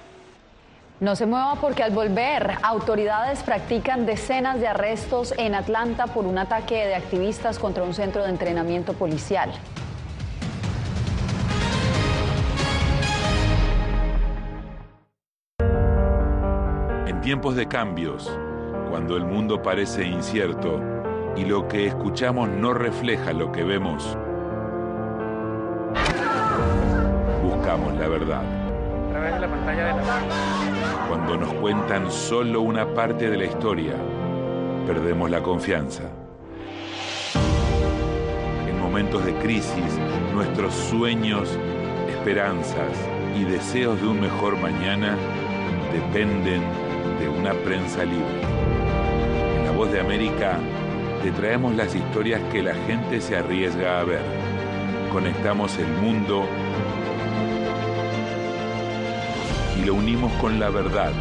No 1.00 1.16
se 1.16 1.26
mueva 1.28 1.56
porque 1.62 1.84
al 1.84 1.92
volver, 1.92 2.58
autoridades 2.64 3.44
practican 3.44 4.06
decenas 4.06 4.60
de 4.60 4.68
arrestos 4.68 5.34
en 5.38 5.54
Atlanta 5.54 6.08
por 6.08 6.26
un 6.26 6.40
ataque 6.40 6.88
de 6.88 6.96
activistas 6.96 7.60
contra 7.60 7.84
un 7.84 7.94
centro 7.94 8.24
de 8.24 8.30
entrenamiento 8.30 8.94
policial. 8.94 9.52
tiempos 17.28 17.58
de 17.58 17.68
cambios, 17.68 18.32
cuando 18.90 19.18
el 19.18 19.26
mundo 19.26 19.62
parece 19.62 20.06
incierto 20.06 20.82
y 21.36 21.44
lo 21.44 21.68
que 21.68 21.86
escuchamos 21.86 22.48
no 22.48 22.74
refleja 22.74 23.34
lo 23.34 23.52
que 23.52 23.66
vemos, 23.66 24.18
buscamos 27.44 27.94
la 27.98 28.08
verdad. 28.08 28.67
Cuando 31.08 31.38
nos 31.38 31.54
cuentan 31.56 32.12
solo 32.12 32.62
una 32.62 32.94
parte 32.94 33.30
de 33.30 33.38
la 33.38 33.46
historia, 33.46 33.94
perdemos 34.86 35.30
la 35.32 35.42
confianza. 35.42 36.04
En 38.68 38.80
momentos 38.80 39.26
de 39.26 39.34
crisis, 39.36 40.00
nuestros 40.34 40.74
sueños, 40.74 41.50
esperanzas 42.10 42.92
y 43.40 43.44
deseos 43.44 44.00
de 44.02 44.08
un 44.08 44.22
mejor 44.22 44.58
mañana 44.58 45.16
dependen 45.92 46.62
de 47.20 47.28
una 47.28 47.54
prensa 47.54 48.04
libre. 48.04 48.42
En 49.58 49.66
La 49.66 49.72
Voz 49.72 49.92
de 49.92 50.00
América 50.00 50.60
te 51.24 51.32
traemos 51.32 51.76
las 51.76 51.96
historias 51.96 52.42
que 52.52 52.62
la 52.62 52.76
gente 52.86 53.20
se 53.22 53.38
arriesga 53.38 54.00
a 54.00 54.04
ver. 54.04 54.22
Conectamos 55.12 55.78
el 55.80 55.88
mundo 55.88 56.46
lo 59.88 59.94
unimos 59.94 60.34
con 60.34 60.60
la 60.60 60.70
verdad. 60.70 61.14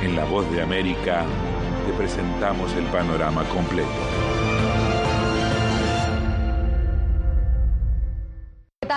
En 0.00 0.14
La 0.14 0.24
Voz 0.24 0.48
de 0.52 0.62
América 0.62 1.24
te 1.84 1.92
presentamos 1.94 2.72
el 2.74 2.84
panorama 2.84 3.42
completo. 3.48 3.90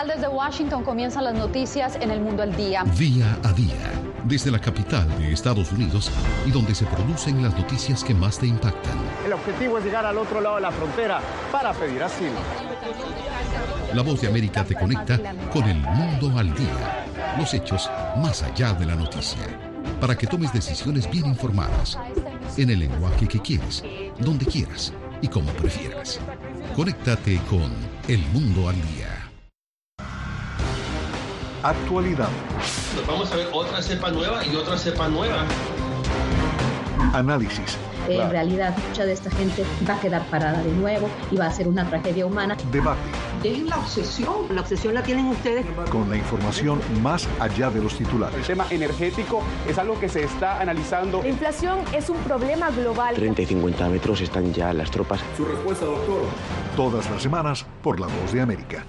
Desde 0.06 0.28
Washington 0.28 0.84
comienzan 0.84 1.26
las 1.26 1.34
noticias 1.34 1.96
en 1.96 2.12
el 2.12 2.22
mundo 2.22 2.44
al 2.44 2.56
día. 2.56 2.84
Día 2.98 3.38
a 3.44 3.52
día, 3.54 3.92
desde 4.24 4.52
la 4.52 4.60
capital 4.60 5.08
de 5.18 5.34
Estados 5.34 5.72
Unidos 5.72 6.12
y 6.46 6.52
donde 6.52 6.76
se 6.76 6.86
producen 6.86 7.44
las 7.44 7.56
noticias 7.58 8.04
que 8.04 8.14
más 8.14 8.38
te 8.38 8.46
impactan. 8.48 8.98
El 9.26 9.34
objetivo 9.34 9.80
es 9.80 9.86
llegar 9.86 10.06
al 10.06 10.18
otro 10.18 10.42
lado 10.42 10.56
de 10.56 10.62
la 10.62 10.72
frontera 10.72 11.20
para 11.52 11.74
pedir 11.74 12.02
asilo. 12.04 12.38
La 13.94 14.02
voz 14.04 14.22
de 14.22 14.28
América 14.28 14.66
te 14.66 14.76
conecta 14.76 15.18
con 15.52 15.64
el 15.64 15.78
mundo 15.78 16.38
al 16.38 16.54
día. 16.54 17.06
Los 17.38 17.54
hechos 17.54 17.90
más 18.18 18.44
allá 18.44 18.74
de 18.74 18.86
la 18.86 18.96
noticia. 18.96 19.40
Para 20.02 20.16
que 20.16 20.28
tomes 20.28 20.52
decisiones 20.52 21.10
bien 21.10 21.26
informadas. 21.26 21.98
En 22.58 22.70
el 22.70 22.80
lenguaje 22.80 23.28
que 23.28 23.40
quieres, 23.40 23.84
donde 24.20 24.46
quieras 24.46 24.94
y 25.22 25.28
como 25.28 25.50
prefieras. 25.52 26.20
Conéctate 26.76 27.40
con 27.50 27.72
El 28.08 28.20
Mundo 28.34 28.70
al 28.70 28.76
Día. 28.76 29.32
Actualidad. 31.64 32.30
vamos 33.08 33.32
a 33.32 33.36
ver 33.36 33.48
otra 33.52 33.82
cepa 33.82 34.12
nueva 34.12 34.46
y 34.46 34.56
otra 34.56 34.78
cepa 34.78 35.08
nueva. 35.08 35.46
Análisis. 37.14 37.78
En 38.08 38.30
realidad, 38.30 38.76
mucha 38.88 39.06
de 39.06 39.14
esta 39.14 39.32
gente 39.32 39.66
va 39.88 39.96
a 39.96 40.00
quedar 40.00 40.26
parada 40.28 40.62
de 40.62 40.72
nuevo 40.72 41.10
y 41.32 41.36
va 41.36 41.48
a 41.48 41.52
ser 41.52 41.68
una 41.68 41.90
tragedia 41.90 42.26
humana. 42.26 42.56
Debate. 42.72 43.27
Dejen 43.48 43.70
la 43.70 43.78
obsesión. 43.78 44.54
La 44.54 44.60
obsesión 44.60 44.94
la 44.94 45.02
tienen 45.04 45.28
ustedes. 45.28 45.66
Con 45.90 46.10
la 46.10 46.18
información 46.18 46.82
más 47.02 47.30
allá 47.40 47.70
de 47.70 47.82
los 47.82 47.96
titulares. 47.98 48.36
El 48.36 48.46
tema 48.46 48.66
energético 48.70 49.42
es 49.66 49.78
algo 49.78 49.98
que 49.98 50.10
se 50.10 50.26
está 50.26 50.60
analizando. 50.60 51.22
La 51.22 51.30
inflación 51.30 51.80
es 51.94 52.10
un 52.10 52.18
problema 52.18 52.70
global. 52.72 53.16
30 53.16 53.42
y 53.44 53.46
50 53.46 53.88
metros 53.88 54.20
están 54.20 54.54
ya 54.54 54.74
las 54.74 54.92
tropas. 54.92 55.22
Su 55.38 55.46
respuesta, 55.46 55.86
doctor. 55.86 56.24
Todas 56.76 57.10
las 57.10 57.22
semanas 57.24 57.66
por 57.82 58.02
La 58.02 58.08
Voz 58.08 58.34
de 58.34 58.42
América. 58.42 58.86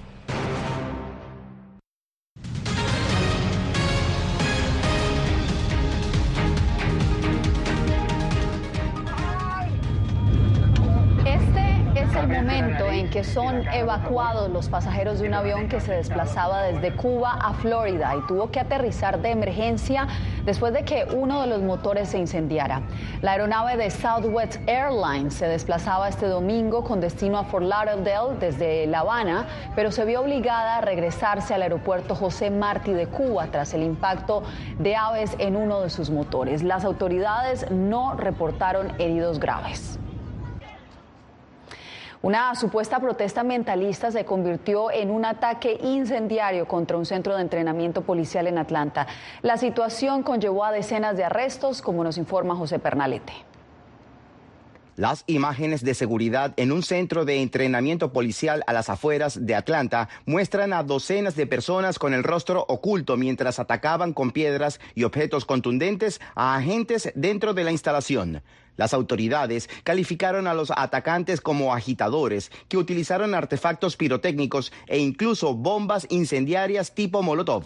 Evacuados 13.72 14.50
los 14.50 14.68
pasajeros 14.68 15.20
de 15.20 15.28
un 15.28 15.34
avión 15.34 15.68
que 15.68 15.80
se 15.80 15.92
desplazaba 15.92 16.62
desde 16.62 16.94
Cuba 16.94 17.38
a 17.40 17.54
Florida 17.54 18.14
y 18.16 18.26
tuvo 18.26 18.50
que 18.50 18.60
aterrizar 18.60 19.20
de 19.20 19.30
emergencia 19.30 20.06
después 20.44 20.72
de 20.72 20.84
que 20.84 21.06
uno 21.14 21.40
de 21.40 21.46
los 21.46 21.62
motores 21.62 22.08
se 22.08 22.18
incendiara. 22.18 22.82
La 23.22 23.32
aeronave 23.32 23.76
de 23.76 23.90
Southwest 23.90 24.56
Airlines 24.66 25.34
se 25.34 25.46
desplazaba 25.46 26.08
este 26.08 26.26
domingo 26.26 26.84
con 26.84 27.00
destino 27.00 27.38
a 27.38 27.44
Fort 27.44 27.64
Lauderdale 27.64 28.36
desde 28.38 28.86
La 28.86 29.00
Habana, 29.00 29.46
pero 29.74 29.90
se 29.92 30.04
vio 30.04 30.22
obligada 30.22 30.78
a 30.78 30.80
regresarse 30.80 31.54
al 31.54 31.62
aeropuerto 31.62 32.14
José 32.14 32.50
Martí 32.50 32.92
de 32.92 33.06
Cuba 33.06 33.46
tras 33.50 33.74
el 33.74 33.82
impacto 33.82 34.42
de 34.78 34.96
aves 34.96 35.34
en 35.38 35.56
uno 35.56 35.80
de 35.80 35.90
sus 35.90 36.10
motores. 36.10 36.62
Las 36.62 36.84
autoridades 36.84 37.70
no 37.70 38.14
reportaron 38.14 38.92
heridos 38.98 39.38
graves. 39.38 39.98
Una 42.20 42.52
supuesta 42.56 42.98
protesta 42.98 43.42
ambientalista 43.42 44.10
se 44.10 44.24
convirtió 44.24 44.90
en 44.90 45.10
un 45.10 45.24
ataque 45.24 45.78
incendiario 45.80 46.66
contra 46.66 46.96
un 46.96 47.06
centro 47.06 47.36
de 47.36 47.42
entrenamiento 47.42 48.02
policial 48.02 48.48
en 48.48 48.58
Atlanta. 48.58 49.06
La 49.42 49.56
situación 49.56 50.24
conllevó 50.24 50.64
a 50.64 50.72
decenas 50.72 51.16
de 51.16 51.22
arrestos, 51.22 51.80
como 51.80 52.02
nos 52.02 52.18
informa 52.18 52.56
José 52.56 52.80
Pernalete. 52.80 53.32
Las 54.96 55.22
imágenes 55.28 55.84
de 55.84 55.94
seguridad 55.94 56.54
en 56.56 56.72
un 56.72 56.82
centro 56.82 57.24
de 57.24 57.40
entrenamiento 57.40 58.12
policial 58.12 58.64
a 58.66 58.72
las 58.72 58.90
afueras 58.90 59.46
de 59.46 59.54
Atlanta 59.54 60.08
muestran 60.26 60.72
a 60.72 60.82
docenas 60.82 61.36
de 61.36 61.46
personas 61.46 62.00
con 62.00 62.14
el 62.14 62.24
rostro 62.24 62.64
oculto 62.66 63.16
mientras 63.16 63.60
atacaban 63.60 64.12
con 64.12 64.32
piedras 64.32 64.80
y 64.96 65.04
objetos 65.04 65.44
contundentes 65.44 66.20
a 66.34 66.56
agentes 66.56 67.12
dentro 67.14 67.54
de 67.54 67.62
la 67.62 67.70
instalación. 67.70 68.42
Las 68.78 68.94
autoridades 68.94 69.68
calificaron 69.82 70.46
a 70.46 70.54
los 70.54 70.70
atacantes 70.74 71.42
como 71.42 71.74
agitadores 71.74 72.50
que 72.68 72.78
utilizaron 72.78 73.34
artefactos 73.34 73.96
pirotécnicos 73.96 74.72
e 74.86 74.98
incluso 74.98 75.52
bombas 75.52 76.06
incendiarias 76.08 76.94
tipo 76.94 77.22
Molotov. 77.22 77.64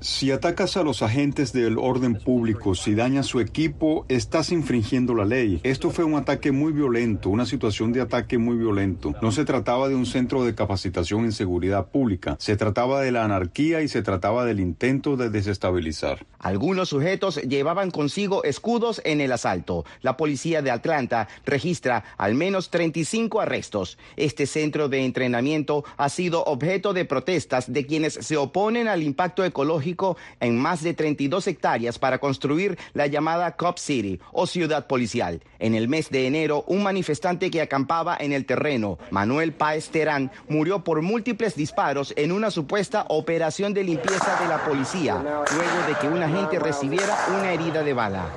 Si 0.00 0.30
atacas 0.30 0.76
a 0.76 0.82
los 0.82 1.02
agentes 1.02 1.52
del 1.52 1.78
orden 1.78 2.14
público, 2.14 2.74
si 2.74 2.94
dañas 2.94 3.26
su 3.26 3.40
equipo, 3.40 4.06
estás 4.08 4.52
infringiendo 4.52 5.14
la 5.14 5.24
ley. 5.24 5.60
Esto 5.64 5.90
fue 5.90 6.04
un 6.04 6.14
ataque 6.14 6.52
muy 6.52 6.72
violento, 6.72 7.30
una 7.30 7.46
situación 7.46 7.92
de 7.92 8.00
ataque 8.00 8.38
muy 8.38 8.56
violento. 8.56 9.14
No 9.20 9.32
se 9.32 9.44
trataba 9.44 9.88
de 9.88 9.94
un 9.94 10.06
centro 10.06 10.44
de 10.44 10.54
capacitación 10.54 11.24
en 11.24 11.32
seguridad 11.32 11.88
pública, 11.88 12.36
se 12.38 12.56
trataba 12.56 13.00
de 13.00 13.12
la 13.12 13.24
anarquía 13.24 13.82
y 13.82 13.88
se 13.88 14.02
trataba 14.02 14.44
del 14.44 14.60
intento 14.60 15.16
de 15.16 15.30
desestabilizar. 15.30 16.26
Algunos 16.38 16.90
sujetos 16.90 17.36
llevaban 17.42 17.90
consigo 17.90 18.44
escudos 18.44 19.02
en 19.04 19.20
el 19.20 19.32
asalto. 19.32 19.84
La 20.02 20.16
policía 20.16 20.62
de 20.62 20.70
Atlanta 20.70 21.28
registra 21.44 22.04
al 22.16 22.34
menos 22.34 22.70
35 22.70 23.40
arrestos. 23.40 23.98
Este 24.16 24.46
centro 24.46 24.88
de 24.88 25.04
entrenamiento 25.04 25.84
ha 25.96 26.08
sido 26.08 26.44
objeto 26.44 26.92
de 26.92 27.04
protestas 27.04 27.72
de 27.72 27.86
quienes 27.86 28.14
se 28.14 28.36
oponen 28.36 28.86
al 28.86 29.02
impacto 29.08 29.44
ecológico 29.44 30.16
en 30.40 30.58
más 30.58 30.82
de 30.82 30.94
32 30.94 31.46
hectáreas 31.46 31.98
para 31.98 32.18
construir 32.18 32.78
la 32.94 33.06
llamada 33.06 33.56
Cop 33.56 33.78
City 33.78 34.20
o 34.32 34.46
ciudad 34.46 34.86
policial. 34.86 35.42
En 35.58 35.74
el 35.74 35.88
mes 35.88 36.10
de 36.10 36.26
enero, 36.26 36.64
un 36.68 36.82
manifestante 36.82 37.50
que 37.50 37.60
acampaba 37.60 38.16
en 38.20 38.32
el 38.32 38.44
terreno, 38.44 38.98
Manuel 39.10 39.52
Páez 39.52 39.88
Terán, 39.88 40.30
murió 40.48 40.84
por 40.84 41.02
múltiples 41.02 41.56
disparos 41.56 42.12
en 42.16 42.32
una 42.32 42.50
supuesta 42.50 43.06
operación 43.08 43.74
de 43.74 43.84
limpieza 43.84 44.40
de 44.40 44.48
la 44.48 44.64
policía, 44.64 45.14
luego 45.16 45.86
de 45.88 45.94
que 46.00 46.08
un 46.08 46.22
agente 46.22 46.58
recibiera 46.58 47.16
una 47.36 47.52
herida 47.52 47.82
de 47.82 47.92
bala. 47.92 48.28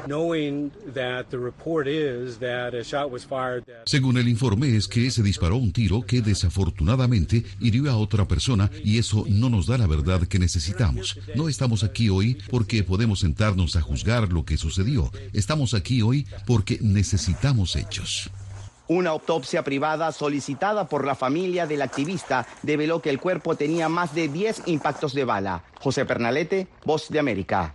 Según 3.85 4.17
el 4.17 4.27
informe 4.27 4.75
es 4.75 4.87
que 4.87 5.11
se 5.11 5.21
disparó 5.21 5.57
un 5.57 5.71
tiro 5.71 6.01
que 6.01 6.21
desafortunadamente 6.21 7.43
hirió 7.59 7.91
a 7.91 7.97
otra 7.97 8.27
persona 8.27 8.69
y 8.83 8.97
eso 8.97 9.25
no 9.27 9.49
nos 9.49 9.67
da 9.67 9.77
la 9.77 9.87
verdad 9.87 10.27
que 10.27 10.39
necesitamos 10.39 10.60
necesitamos. 10.61 11.17
No 11.35 11.49
estamos 11.49 11.83
aquí 11.83 12.09
hoy 12.09 12.37
porque 12.49 12.83
podemos 12.83 13.21
sentarnos 13.21 13.75
a 13.75 13.81
juzgar 13.81 14.31
lo 14.31 14.45
que 14.45 14.57
sucedió. 14.57 15.11
Estamos 15.33 15.73
aquí 15.73 16.01
hoy 16.03 16.27
porque 16.45 16.77
necesitamos 16.81 17.75
hechos. 17.75 18.29
Una 18.87 19.09
autopsia 19.09 19.63
privada 19.63 20.11
solicitada 20.11 20.87
por 20.87 21.05
la 21.05 21.15
familia 21.15 21.65
del 21.65 21.81
activista 21.81 22.45
develó 22.61 23.01
que 23.01 23.09
el 23.09 23.19
cuerpo 23.19 23.55
tenía 23.55 23.89
más 23.89 24.13
de 24.13 24.27
10 24.27 24.63
impactos 24.67 25.13
de 25.13 25.25
bala. 25.25 25.63
José 25.79 26.05
Pernalete, 26.05 26.67
Voz 26.85 27.09
de 27.09 27.19
América. 27.19 27.73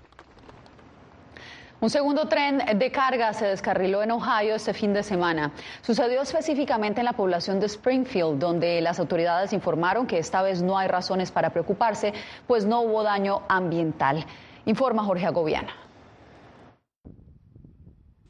Un 1.79 1.91
segundo 1.91 2.27
tren 2.27 2.63
de 2.79 2.91
carga 2.91 3.35
se 3.35 3.45
descarriló 3.45 4.03
en 4.03 4.11
Ohio 4.11 4.55
este 4.55 4.73
fin 4.73 4.95
de 4.95 5.03
semana. 5.03 5.53
Sucedió 5.83 6.23
específicamente 6.23 7.03
en 7.03 7.05
la 7.05 7.13
población 7.13 7.61
de 7.61 7.67
Springfield, 7.67 8.39
donde 8.39 8.81
las 8.81 8.99
autoridades 8.99 9.53
informaron 9.53 10.07
que 10.07 10.19
esta 10.19 10.41
vez 10.41 10.63
no 10.63 10.79
hay 10.79 10.89
razones 10.89 11.31
para 11.31 11.51
preocuparse, 11.51 12.15
pues 12.47 12.65
no 12.65 12.81
hubo 12.81 13.03
daño 13.03 13.43
ambiental. 13.49 14.25
Informa 14.65 15.05
Jorge 15.05 15.27
Agobiana. 15.27 15.75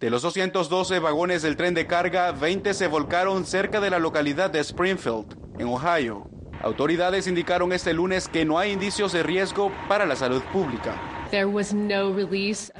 De 0.00 0.10
los 0.10 0.22
212 0.22 0.98
vagones 0.98 1.42
del 1.42 1.56
tren 1.56 1.72
de 1.72 1.86
carga, 1.86 2.32
20 2.32 2.74
se 2.74 2.88
volcaron 2.88 3.46
cerca 3.46 3.80
de 3.80 3.90
la 3.90 4.00
localidad 4.00 4.50
de 4.50 4.58
Springfield, 4.58 5.36
en 5.60 5.68
Ohio. 5.68 6.35
Autoridades 6.66 7.28
indicaron 7.28 7.72
este 7.72 7.92
lunes 7.92 8.26
que 8.26 8.44
no 8.44 8.58
hay 8.58 8.72
indicios 8.72 9.12
de 9.12 9.22
riesgo 9.22 9.70
para 9.88 10.04
la 10.04 10.16
salud 10.16 10.42
pública. 10.52 10.96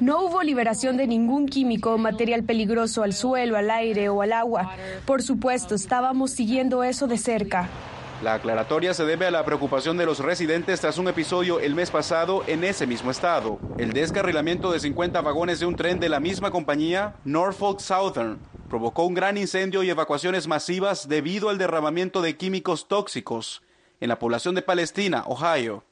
No 0.00 0.24
hubo 0.24 0.42
liberación 0.42 0.96
de 0.96 1.06
ningún 1.06 1.46
químico 1.46 1.94
o 1.94 1.98
material 1.98 2.42
peligroso 2.42 3.04
al 3.04 3.12
suelo, 3.12 3.56
al 3.56 3.70
aire 3.70 4.08
o 4.08 4.22
al 4.22 4.32
agua. 4.32 4.72
Por 5.04 5.22
supuesto, 5.22 5.76
estábamos 5.76 6.32
siguiendo 6.32 6.82
eso 6.82 7.06
de 7.06 7.16
cerca. 7.16 7.68
La 8.24 8.34
aclaratoria 8.34 8.92
se 8.92 9.04
debe 9.04 9.26
a 9.26 9.30
la 9.30 9.44
preocupación 9.44 9.96
de 9.96 10.06
los 10.06 10.18
residentes 10.18 10.80
tras 10.80 10.98
un 10.98 11.06
episodio 11.06 11.60
el 11.60 11.76
mes 11.76 11.92
pasado 11.92 12.42
en 12.48 12.64
ese 12.64 12.88
mismo 12.88 13.12
estado. 13.12 13.60
El 13.78 13.92
descarrilamiento 13.92 14.72
de 14.72 14.80
50 14.80 15.20
vagones 15.20 15.60
de 15.60 15.66
un 15.66 15.76
tren 15.76 16.00
de 16.00 16.08
la 16.08 16.18
misma 16.18 16.50
compañía, 16.50 17.14
Norfolk 17.24 17.78
Southern, 17.78 18.40
provocó 18.68 19.04
un 19.04 19.14
gran 19.14 19.38
incendio 19.38 19.84
y 19.84 19.90
evacuaciones 19.90 20.48
masivas 20.48 21.08
debido 21.08 21.50
al 21.50 21.58
derramamiento 21.58 22.20
de 22.20 22.36
químicos 22.36 22.88
tóxicos 22.88 23.62
en 24.00 24.08
la 24.08 24.18
población 24.18 24.54
de 24.54 24.62
Palestina, 24.62 25.24
Ohio. 25.26 25.84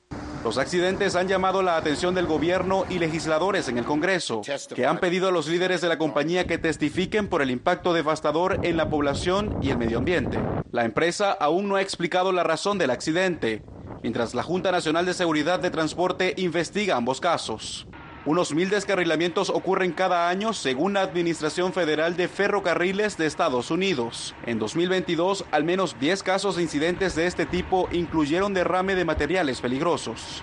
Los 0.44 0.58
accidentes 0.58 1.16
han 1.16 1.26
llamado 1.26 1.62
la 1.62 1.78
atención 1.78 2.14
del 2.14 2.26
gobierno 2.26 2.84
y 2.90 2.98
legisladores 2.98 3.68
en 3.68 3.78
el 3.78 3.86
Congreso, 3.86 4.42
que 4.74 4.84
han 4.84 4.98
pedido 4.98 5.28
a 5.28 5.32
los 5.32 5.48
líderes 5.48 5.80
de 5.80 5.88
la 5.88 5.96
compañía 5.96 6.46
que 6.46 6.58
testifiquen 6.58 7.28
por 7.28 7.40
el 7.40 7.50
impacto 7.50 7.94
devastador 7.94 8.60
en 8.62 8.76
la 8.76 8.90
población 8.90 9.56
y 9.62 9.70
el 9.70 9.78
medio 9.78 9.96
ambiente. 9.96 10.38
La 10.70 10.84
empresa 10.84 11.32
aún 11.32 11.66
no 11.68 11.76
ha 11.76 11.82
explicado 11.82 12.30
la 12.30 12.42
razón 12.42 12.76
del 12.76 12.90
accidente, 12.90 13.62
mientras 14.02 14.34
la 14.34 14.42
Junta 14.42 14.70
Nacional 14.70 15.06
de 15.06 15.14
Seguridad 15.14 15.60
de 15.60 15.70
Transporte 15.70 16.34
investiga 16.36 16.96
ambos 16.96 17.22
casos. 17.22 17.86
Unos 18.26 18.54
mil 18.54 18.70
descarrilamientos 18.70 19.50
ocurren 19.50 19.92
cada 19.92 20.30
año 20.30 20.54
según 20.54 20.94
la 20.94 21.02
Administración 21.02 21.74
Federal 21.74 22.16
de 22.16 22.26
Ferrocarriles 22.26 23.18
de 23.18 23.26
Estados 23.26 23.70
Unidos. 23.70 24.34
En 24.46 24.58
2022, 24.58 25.44
al 25.50 25.64
menos 25.64 26.00
10 26.00 26.22
casos 26.22 26.56
de 26.56 26.62
incidentes 26.62 27.14
de 27.16 27.26
este 27.26 27.44
tipo 27.44 27.86
incluyeron 27.92 28.54
derrame 28.54 28.94
de 28.94 29.04
materiales 29.04 29.60
peligrosos. 29.60 30.42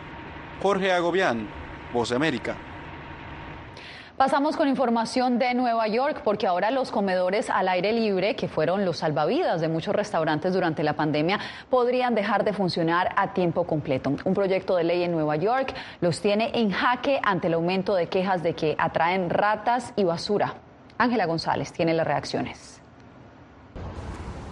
Jorge 0.62 0.92
Agobián, 0.92 1.48
Voz 1.92 2.10
de 2.10 2.18
América. 2.18 2.56
Pasamos 4.18 4.56
con 4.56 4.68
información 4.68 5.40
de 5.40 5.54
Nueva 5.54 5.88
York 5.88 6.22
porque 6.24 6.46
ahora 6.46 6.70
los 6.70 6.92
comedores 6.92 7.50
al 7.50 7.68
aire 7.70 7.92
libre, 7.94 8.36
que 8.36 8.48
fueron 8.48 8.86
los 8.86 8.98
salvavidas 8.98 9.62
de 9.62 9.68
muchos 9.68 9.96
restaurantes 9.96 10.54
durante 10.54 10.84
la 10.84 10.94
pandemia, 10.94 11.40
podrían 11.70 12.14
dejar 12.14 12.44
de 12.44 12.54
funcionar 12.54 13.14
a 13.16 13.34
tiempo 13.34 13.66
completo. 13.66 14.14
Un 14.26 14.34
proyecto 14.34 14.76
de 14.76 14.84
ley 14.84 15.04
en 15.04 15.12
Nueva 15.12 15.38
York 15.38 15.74
los 16.02 16.22
tiene 16.22 16.52
en 16.54 16.72
jaque 16.72 17.20
ante 17.24 17.48
el 17.48 17.54
aumento 17.54 17.96
de 17.96 18.08
quejas 18.08 18.44
de 18.44 18.54
que 18.54 18.76
atraen 18.78 19.30
ratas 19.30 19.94
y 19.96 20.04
basura. 20.04 20.56
Ángela 20.98 21.26
González 21.26 21.72
tiene 21.72 21.94
las 21.94 22.06
reacciones. 22.06 22.81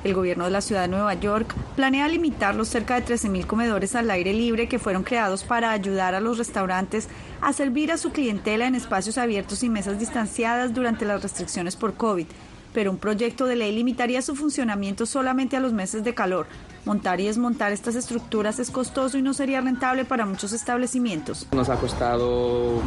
El 0.04 0.14
gobierno 0.14 0.46
de 0.46 0.52
la 0.52 0.62
ciudad 0.62 0.84
de 0.84 0.88
Nueva 0.88 1.14
York 1.14 1.54
planea 1.76 2.08
limitar 2.08 2.56
los 2.56 2.70
cerca 2.70 3.00
de 3.00 3.06
13.000 3.06 3.46
comedores 3.46 3.96
al 3.96 4.10
aire 4.10 4.34
libre 4.34 4.70
que 4.70 4.80
fueron 4.80 5.04
creados 5.04 5.44
para 5.44 5.72
ayudar 5.72 6.16
a 6.16 6.22
los 6.22 6.38
restaurantes 6.38 7.10
a 7.42 7.52
servir 7.52 7.92
a 7.92 7.98
su 7.98 8.12
clientela 8.12 8.66
en 8.66 8.76
espacios 8.76 9.18
abiertos 9.18 9.62
y 9.62 9.70
mesas 9.70 10.00
distanciadas 10.00 10.74
durante 10.74 11.04
las 11.04 11.22
restricciones 11.22 11.76
por 11.76 11.96
COVID 11.96 12.28
pero 12.74 12.92
un 12.92 12.98
proyecto 12.98 13.46
de 13.46 13.56
ley 13.56 13.74
limitaría 13.74 14.22
su 14.22 14.36
funcionamiento 14.36 15.06
solamente 15.06 15.58
a 15.58 15.60
los 15.60 15.74
meses 15.74 16.04
de 16.04 16.14
calor. 16.14 16.48
Montar 16.86 17.20
y 17.20 17.26
desmontar 17.26 17.72
estas 17.72 17.96
estructuras 17.96 18.60
es 18.60 18.72
costoso 18.72 19.18
y 19.18 19.22
no 19.22 19.34
sería 19.34 19.62
rentable 19.62 20.06
para 20.06 20.26
muchos 20.26 20.54
establecimientos. 20.54 21.48
Nos 21.52 21.70
ha 21.70 21.76
costado 21.76 22.82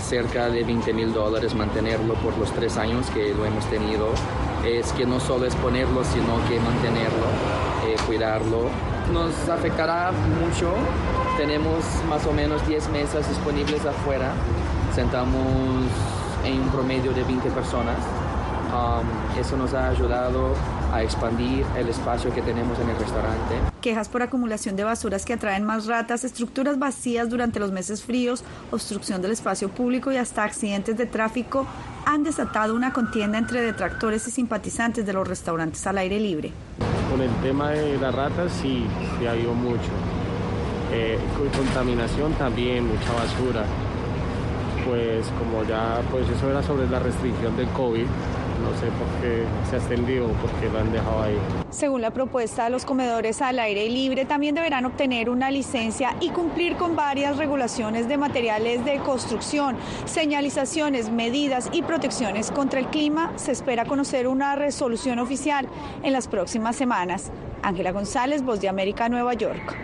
cerca 0.00 0.48
de 0.48 0.64
20 0.64 0.92
mil 0.92 1.12
dólares 1.12 1.54
mantenerlo 1.54 2.14
por 2.14 2.36
los 2.38 2.52
tres 2.52 2.76
años 2.76 3.08
que 3.10 3.34
lo 3.34 3.44
hemos 3.44 3.64
tenido. 3.66 4.08
Es 4.64 4.92
que 4.92 5.06
no 5.06 5.20
solo 5.20 5.46
es 5.46 5.54
ponerlo, 5.56 6.02
sino 6.04 6.36
que 6.48 6.58
mantenerlo, 6.60 7.26
eh, 7.86 7.96
cuidarlo. 8.06 8.68
Nos 9.12 9.48
afectará 9.48 10.12
mucho. 10.12 10.72
Tenemos 11.36 11.84
más 12.08 12.26
o 12.26 12.32
menos 12.32 12.66
10 12.66 12.88
mesas 12.90 13.28
disponibles 13.28 13.84
afuera. 13.86 14.32
Sentamos 14.94 15.84
en 16.44 16.60
un 16.60 16.68
promedio 16.68 17.12
de 17.12 17.22
20 17.22 17.50
personas 17.50 17.96
Um, 18.72 19.38
eso 19.38 19.56
nos 19.56 19.74
ha 19.74 19.88
ayudado 19.88 20.54
a 20.92 21.02
expandir 21.02 21.64
el 21.76 21.88
espacio 21.88 22.32
que 22.32 22.40
tenemos 22.40 22.78
en 22.78 22.88
el 22.88 22.96
restaurante. 22.96 23.56
Quejas 23.80 24.08
por 24.08 24.22
acumulación 24.22 24.76
de 24.76 24.84
basuras 24.84 25.24
que 25.24 25.32
atraen 25.32 25.64
más 25.64 25.86
ratas, 25.86 26.22
estructuras 26.22 26.78
vacías 26.78 27.28
durante 27.28 27.58
los 27.58 27.72
meses 27.72 28.04
fríos, 28.04 28.44
obstrucción 28.70 29.22
del 29.22 29.32
espacio 29.32 29.70
público 29.70 30.12
y 30.12 30.18
hasta 30.18 30.44
accidentes 30.44 30.96
de 30.96 31.06
tráfico 31.06 31.66
han 32.06 32.22
desatado 32.22 32.76
una 32.76 32.92
contienda 32.92 33.38
entre 33.38 33.60
detractores 33.60 34.28
y 34.28 34.30
simpatizantes 34.30 35.04
de 35.04 35.12
los 35.12 35.26
restaurantes 35.26 35.84
al 35.88 35.98
aire 35.98 36.20
libre. 36.20 36.52
Con 37.10 37.20
el 37.22 37.30
tema 37.42 37.70
de 37.70 37.98
las 37.98 38.14
ratas 38.14 38.52
sí, 38.52 38.86
sí 39.18 39.26
ha 39.26 39.32
habido 39.32 39.52
mucho. 39.52 39.90
Eh, 40.92 41.18
contaminación 41.56 42.32
también, 42.34 42.86
mucha 42.86 43.12
basura. 43.12 43.64
Pues 44.86 45.26
como 45.38 45.64
ya, 45.64 46.00
pues 46.10 46.28
eso 46.28 46.50
era 46.50 46.62
sobre 46.62 46.88
la 46.88 46.98
restricción 47.00 47.56
del 47.56 47.68
COVID, 47.68 48.06
No 48.62 48.70
sé 48.78 48.86
por 48.86 49.08
qué 49.20 49.44
se 49.68 49.76
ha 49.76 49.78
extendido 49.78 50.26
o 50.26 50.32
por 50.32 50.50
qué 50.60 50.68
lo 50.68 50.78
han 50.78 50.92
dejado 50.92 51.22
ahí. 51.22 51.38
Según 51.70 52.02
la 52.02 52.10
propuesta, 52.10 52.68
los 52.68 52.84
comedores 52.84 53.40
al 53.42 53.58
aire 53.58 53.88
libre 53.88 54.24
también 54.24 54.54
deberán 54.54 54.84
obtener 54.84 55.30
una 55.30 55.50
licencia 55.50 56.16
y 56.20 56.30
cumplir 56.30 56.76
con 56.76 56.96
varias 56.96 57.36
regulaciones 57.36 58.08
de 58.08 58.18
materiales 58.18 58.84
de 58.84 58.98
construcción, 58.98 59.76
señalizaciones, 60.04 61.10
medidas 61.10 61.70
y 61.72 61.82
protecciones 61.82 62.50
contra 62.50 62.80
el 62.80 62.86
clima. 62.86 63.32
Se 63.36 63.52
espera 63.52 63.84
conocer 63.84 64.28
una 64.28 64.56
resolución 64.56 65.18
oficial 65.18 65.66
en 66.02 66.12
las 66.12 66.28
próximas 66.28 66.76
semanas. 66.76 67.30
Ángela 67.62 67.92
González, 67.92 68.42
Voz 68.42 68.60
de 68.60 68.68
América, 68.68 69.08
Nueva 69.08 69.34
York. 69.34 69.76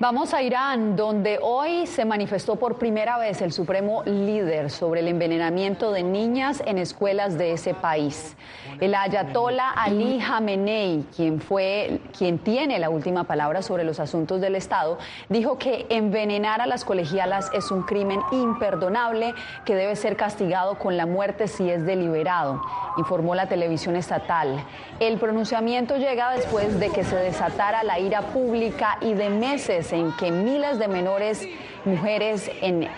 Vamos 0.00 0.32
a 0.32 0.40
Irán, 0.40 0.96
donde 0.96 1.38
hoy 1.42 1.86
se 1.86 2.06
manifestó 2.06 2.56
por 2.56 2.78
primera 2.78 3.18
vez 3.18 3.42
el 3.42 3.52
supremo 3.52 4.02
líder 4.06 4.70
sobre 4.70 5.00
el 5.00 5.08
envenenamiento 5.08 5.92
de 5.92 6.02
niñas 6.02 6.62
en 6.64 6.78
escuelas 6.78 7.36
de 7.36 7.52
ese 7.52 7.74
país. 7.74 8.34
El 8.80 8.94
ayatollah 8.94 9.72
Ali 9.76 10.18
Khamenei, 10.18 11.04
quien 11.14 11.38
fue 11.38 12.00
quien 12.16 12.38
tiene 12.38 12.78
la 12.78 12.88
última 12.88 13.24
palabra 13.24 13.60
sobre 13.60 13.84
los 13.84 14.00
asuntos 14.00 14.40
del 14.40 14.56
Estado, 14.56 14.96
dijo 15.28 15.58
que 15.58 15.84
envenenar 15.90 16.62
a 16.62 16.66
las 16.66 16.86
colegialas 16.86 17.50
es 17.52 17.70
un 17.70 17.82
crimen 17.82 18.22
imperdonable 18.32 19.34
que 19.66 19.74
debe 19.74 19.96
ser 19.96 20.16
castigado 20.16 20.78
con 20.78 20.96
la 20.96 21.04
muerte 21.04 21.46
si 21.46 21.68
es 21.68 21.84
deliberado, 21.84 22.62
informó 22.96 23.34
la 23.34 23.50
televisión 23.50 23.96
estatal. 23.96 24.64
El 24.98 25.18
pronunciamiento 25.18 25.98
llega 25.98 26.32
después 26.32 26.80
de 26.80 26.88
que 26.88 27.04
se 27.04 27.16
desatara 27.16 27.84
la 27.84 27.98
ira 27.98 28.22
pública 28.22 28.96
y 29.02 29.12
de 29.12 29.28
meses 29.28 29.89
en 29.92 30.12
que 30.16 30.30
miles 30.30 30.78
de 30.78 30.88
menores 30.88 31.46
mujeres 31.84 32.50
en 32.60 32.88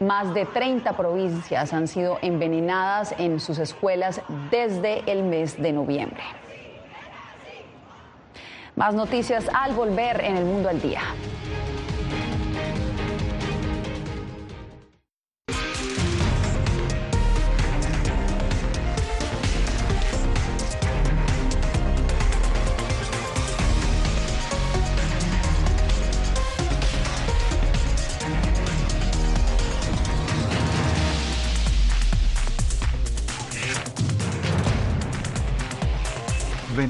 más 0.00 0.34
de 0.34 0.44
30 0.46 0.96
provincias 0.96 1.72
han 1.72 1.88
sido 1.88 2.18
envenenadas 2.22 3.14
en 3.18 3.40
sus 3.40 3.58
escuelas 3.58 4.20
desde 4.50 5.10
el 5.10 5.22
mes 5.22 5.60
de 5.60 5.72
noviembre. 5.72 6.22
Más 8.74 8.94
noticias 8.94 9.46
al 9.54 9.72
volver 9.72 10.22
en 10.22 10.36
el 10.36 10.44
mundo 10.44 10.68
al 10.68 10.80
día. 10.80 11.00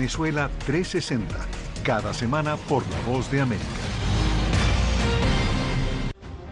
Venezuela 0.07 0.49
360, 0.65 1.35
cada 1.83 2.15
semana 2.15 2.57
por 2.57 2.85
La 2.89 3.01
Voz 3.11 3.29
de 3.29 3.41
América. 3.41 3.67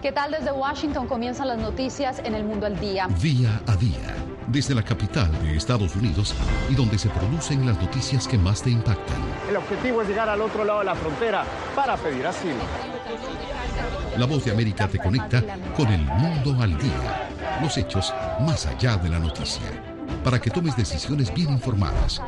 ¿Qué 0.02 0.10
tal 0.10 0.32
desde 0.32 0.50
Washington? 0.50 1.06
Comienzan 1.06 1.46
las 1.46 1.58
noticias 1.58 2.20
en 2.24 2.34
el 2.34 2.42
mundo 2.42 2.66
al 2.66 2.80
día. 2.80 3.06
Día 3.22 3.62
a 3.68 3.76
día, 3.76 4.16
desde 4.48 4.74
la 4.74 4.82
capital 4.82 5.30
de 5.40 5.56
Estados 5.56 5.94
Unidos 5.94 6.34
y 6.68 6.74
donde 6.74 6.98
se 6.98 7.08
producen 7.10 7.64
las 7.64 7.80
noticias 7.80 8.26
que 8.26 8.36
más 8.36 8.60
te 8.60 8.70
impactan. 8.70 9.22
El 9.48 9.56
objetivo 9.56 10.02
es 10.02 10.08
llegar 10.08 10.28
al 10.28 10.40
otro 10.40 10.64
lado 10.64 10.80
de 10.80 10.86
la 10.86 10.96
frontera 10.96 11.44
para 11.76 11.96
pedir 11.96 12.26
asilo. 12.26 12.58
La 14.18 14.26
voz 14.26 14.44
de 14.44 14.50
América 14.50 14.88
te 14.88 14.98
conecta 14.98 15.44
con 15.76 15.86
el 15.92 16.02
mundo 16.02 16.60
al 16.60 16.76
día, 16.76 17.30
los 17.62 17.78
hechos 17.78 18.12
más 18.40 18.66
allá 18.66 18.96
de 18.96 19.10
la 19.10 19.20
noticia, 19.20 19.62
para 20.24 20.40
que 20.40 20.50
tomes 20.50 20.76
decisiones 20.76 21.32
bien 21.32 21.50
informadas 21.50 22.20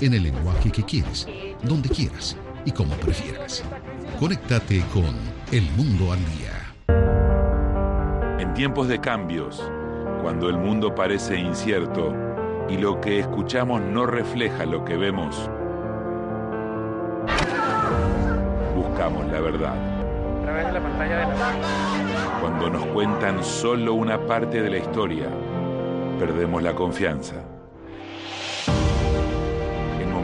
en 0.00 0.14
el 0.14 0.24
lenguaje 0.24 0.70
que 0.70 0.82
quieres, 0.82 1.26
donde 1.62 1.88
quieras 1.88 2.36
y 2.64 2.72
como 2.72 2.94
prefieras. 2.96 3.64
Conéctate 4.18 4.82
con 4.92 5.14
El 5.52 5.70
Mundo 5.72 6.12
al 6.12 6.18
Día. 6.36 6.50
En 8.38 8.54
tiempos 8.54 8.88
de 8.88 9.00
cambios, 9.00 9.62
cuando 10.22 10.48
el 10.48 10.58
mundo 10.58 10.94
parece 10.94 11.38
incierto 11.38 12.14
y 12.68 12.76
lo 12.76 13.00
que 13.00 13.20
escuchamos 13.20 13.80
no 13.82 14.06
refleja 14.06 14.64
lo 14.64 14.84
que 14.84 14.96
vemos, 14.96 15.50
buscamos 18.74 19.26
la 19.26 19.40
verdad. 19.40 19.74
Cuando 22.40 22.70
nos 22.70 22.86
cuentan 22.86 23.42
solo 23.42 23.94
una 23.94 24.26
parte 24.26 24.62
de 24.62 24.70
la 24.70 24.78
historia, 24.78 25.28
perdemos 26.18 26.62
la 26.62 26.74
confianza 26.74 27.53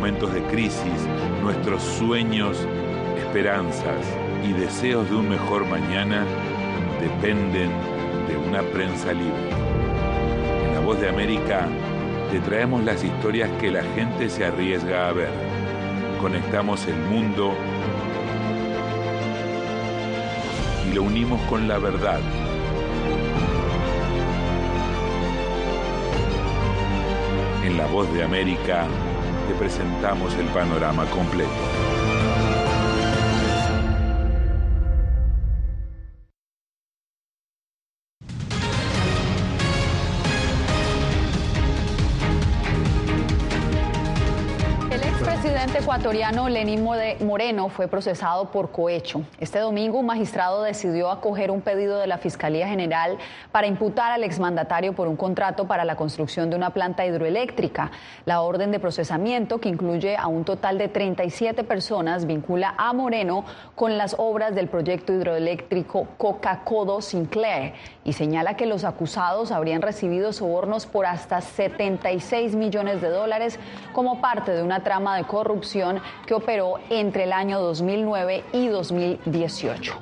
momentos 0.00 0.32
de 0.32 0.42
crisis, 0.44 1.06
nuestros 1.42 1.82
sueños, 1.82 2.56
esperanzas 3.18 4.02
y 4.42 4.54
deseos 4.54 5.10
de 5.10 5.14
un 5.14 5.28
mejor 5.28 5.66
mañana 5.66 6.24
dependen 7.02 7.70
de 8.26 8.34
una 8.38 8.62
prensa 8.62 9.12
libre. 9.12 9.50
En 10.64 10.72
La 10.72 10.80
Voz 10.80 10.98
de 11.02 11.10
América 11.10 11.68
te 12.32 12.40
traemos 12.40 12.82
las 12.82 13.04
historias 13.04 13.50
que 13.60 13.70
la 13.70 13.82
gente 13.94 14.30
se 14.30 14.46
arriesga 14.46 15.08
a 15.08 15.12
ver. 15.12 15.28
Conectamos 16.18 16.86
el 16.86 16.96
mundo 16.96 17.52
y 20.88 20.94
lo 20.94 21.02
unimos 21.02 21.42
con 21.42 21.68
la 21.68 21.76
verdad. 21.76 22.20
En 27.62 27.76
La 27.76 27.84
Voz 27.84 28.10
de 28.14 28.22
América 28.22 28.88
presentamos 29.54 30.34
el 30.36 30.46
panorama 30.46 31.06
completo. 31.06 31.89
Ecuatoriano 46.00 46.48
Lenín 46.48 46.82
Moreno 46.82 47.68
fue 47.68 47.86
procesado 47.86 48.50
por 48.50 48.72
cohecho. 48.72 49.20
Este 49.38 49.58
domingo 49.58 49.98
un 49.98 50.06
magistrado 50.06 50.62
decidió 50.62 51.10
acoger 51.10 51.50
un 51.50 51.60
pedido 51.60 51.98
de 51.98 52.06
la 52.06 52.16
Fiscalía 52.16 52.66
General 52.66 53.18
para 53.52 53.66
imputar 53.66 54.10
al 54.10 54.24
exmandatario 54.24 54.94
por 54.94 55.08
un 55.08 55.16
contrato 55.16 55.66
para 55.66 55.84
la 55.84 55.96
construcción 55.96 56.48
de 56.48 56.56
una 56.56 56.70
planta 56.70 57.04
hidroeléctrica. 57.04 57.90
La 58.24 58.40
orden 58.40 58.70
de 58.70 58.80
procesamiento, 58.80 59.60
que 59.60 59.68
incluye 59.68 60.16
a 60.16 60.26
un 60.26 60.44
total 60.46 60.78
de 60.78 60.88
37 60.88 61.64
personas, 61.64 62.24
vincula 62.24 62.74
a 62.78 62.94
Moreno 62.94 63.44
con 63.74 63.98
las 63.98 64.14
obras 64.16 64.54
del 64.54 64.68
proyecto 64.68 65.12
hidroeléctrico 65.12 66.08
Coca-Codo 66.16 67.02
Sinclair 67.02 67.74
y 68.04 68.14
señala 68.14 68.56
que 68.56 68.64
los 68.64 68.84
acusados 68.84 69.52
habrían 69.52 69.82
recibido 69.82 70.32
sobornos 70.32 70.86
por 70.86 71.04
hasta 71.04 71.42
76 71.42 72.56
millones 72.56 73.02
de 73.02 73.10
dólares 73.10 73.58
como 73.92 74.22
parte 74.22 74.52
de 74.52 74.62
una 74.62 74.82
trama 74.82 75.18
de 75.18 75.24
corrupción 75.24 75.89
que 76.26 76.34
operó 76.34 76.74
entre 76.90 77.24
el 77.24 77.32
año 77.32 77.60
2009 77.60 78.44
y 78.52 78.68
2018. 78.68 79.94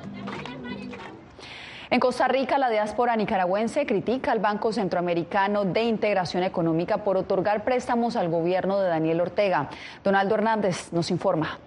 En 1.91 1.99
Costa 1.99 2.27
Rica, 2.27 2.59
la 2.59 2.69
diáspora 2.69 3.15
nicaragüense 3.15 3.87
critica 3.87 4.31
al 4.31 4.39
Banco 4.39 4.71
Centroamericano 4.71 5.65
de 5.65 5.83
Integración 5.83 6.43
Económica 6.43 7.03
por 7.03 7.17
otorgar 7.17 7.63
préstamos 7.63 8.15
al 8.15 8.29
gobierno 8.29 8.79
de 8.79 8.89
Daniel 8.89 9.21
Ortega. 9.21 9.69
Donaldo 10.03 10.35
Hernández 10.35 10.93
nos 10.93 11.09
informa. 11.09 11.57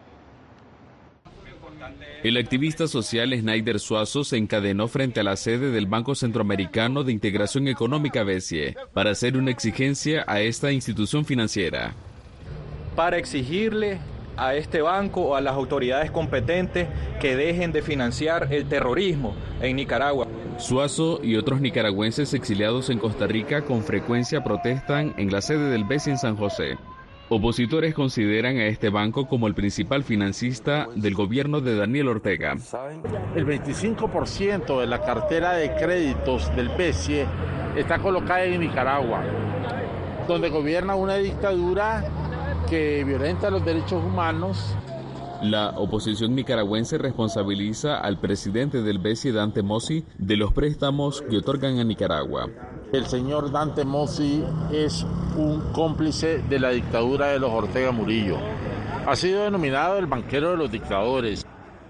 El 2.22 2.36
activista 2.36 2.86
social 2.86 3.36
Snyder 3.36 3.80
Suazo 3.80 4.22
se 4.22 4.36
encadenó 4.36 4.86
frente 4.86 5.18
a 5.18 5.24
la 5.24 5.34
sede 5.34 5.72
del 5.72 5.86
Banco 5.86 6.14
Centroamericano 6.14 7.02
de 7.02 7.10
Integración 7.10 7.66
Económica 7.66 8.22
BESIE 8.22 8.76
para 8.92 9.10
hacer 9.10 9.36
una 9.36 9.50
exigencia 9.50 10.24
a 10.28 10.40
esta 10.40 10.70
institución 10.70 11.24
financiera 11.24 11.94
para 12.94 13.16
exigirle 13.16 13.98
a 14.42 14.56
este 14.56 14.82
banco 14.82 15.20
o 15.22 15.36
a 15.36 15.40
las 15.40 15.54
autoridades 15.54 16.10
competentes 16.10 16.88
que 17.20 17.36
dejen 17.36 17.70
de 17.70 17.80
financiar 17.80 18.48
el 18.52 18.66
terrorismo 18.66 19.34
en 19.60 19.76
Nicaragua. 19.76 20.26
Suazo 20.58 21.20
y 21.22 21.36
otros 21.36 21.60
nicaragüenses 21.60 22.34
exiliados 22.34 22.90
en 22.90 22.98
Costa 22.98 23.26
Rica 23.26 23.62
con 23.62 23.84
frecuencia 23.84 24.42
protestan 24.42 25.14
en 25.16 25.30
la 25.30 25.40
sede 25.40 25.70
del 25.70 25.84
BESI 25.84 26.10
en 26.10 26.18
San 26.18 26.36
José. 26.36 26.76
Opositores 27.28 27.94
consideran 27.94 28.58
a 28.58 28.66
este 28.66 28.90
banco 28.90 29.26
como 29.26 29.46
el 29.46 29.54
principal 29.54 30.02
financista 30.02 30.88
del 30.96 31.14
gobierno 31.14 31.60
de 31.60 31.76
Daniel 31.76 32.08
Ortega. 32.08 32.56
El 33.34 33.46
25% 33.46 34.80
de 34.80 34.86
la 34.86 35.00
cartera 35.02 35.52
de 35.54 35.74
créditos 35.76 36.54
del 36.56 36.68
BESIE 36.70 37.26
está 37.76 38.00
colocada 38.00 38.44
en 38.44 38.60
Nicaragua, 38.60 39.22
donde 40.28 40.50
gobierna 40.50 40.94
una 40.94 41.14
dictadura 41.14 42.04
que 42.72 43.04
violenta 43.04 43.50
los 43.50 43.62
derechos 43.62 44.02
humanos. 44.02 44.74
La 45.42 45.74
oposición 45.76 46.34
nicaragüense 46.34 46.96
responsabiliza 46.96 47.98
al 47.98 48.18
presidente 48.18 48.80
del 48.80 48.98
BESI, 48.98 49.30
Dante 49.30 49.62
Mossi, 49.62 50.06
de 50.16 50.38
los 50.38 50.54
préstamos 50.54 51.20
que 51.20 51.36
otorgan 51.36 51.78
a 51.78 51.84
Nicaragua. 51.84 52.48
El 52.90 53.04
señor 53.04 53.52
Dante 53.52 53.84
Mossi 53.84 54.42
es 54.72 55.04
un 55.36 55.60
cómplice 55.74 56.38
de 56.48 56.58
la 56.58 56.70
dictadura 56.70 57.26
de 57.26 57.40
los 57.40 57.50
Ortega 57.50 57.92
Murillo. 57.92 58.38
Ha 59.06 59.16
sido 59.16 59.42
denominado 59.42 59.98
el 59.98 60.06
banquero 60.06 60.52
de 60.52 60.56
los 60.56 60.72
dictadores. 60.72 61.44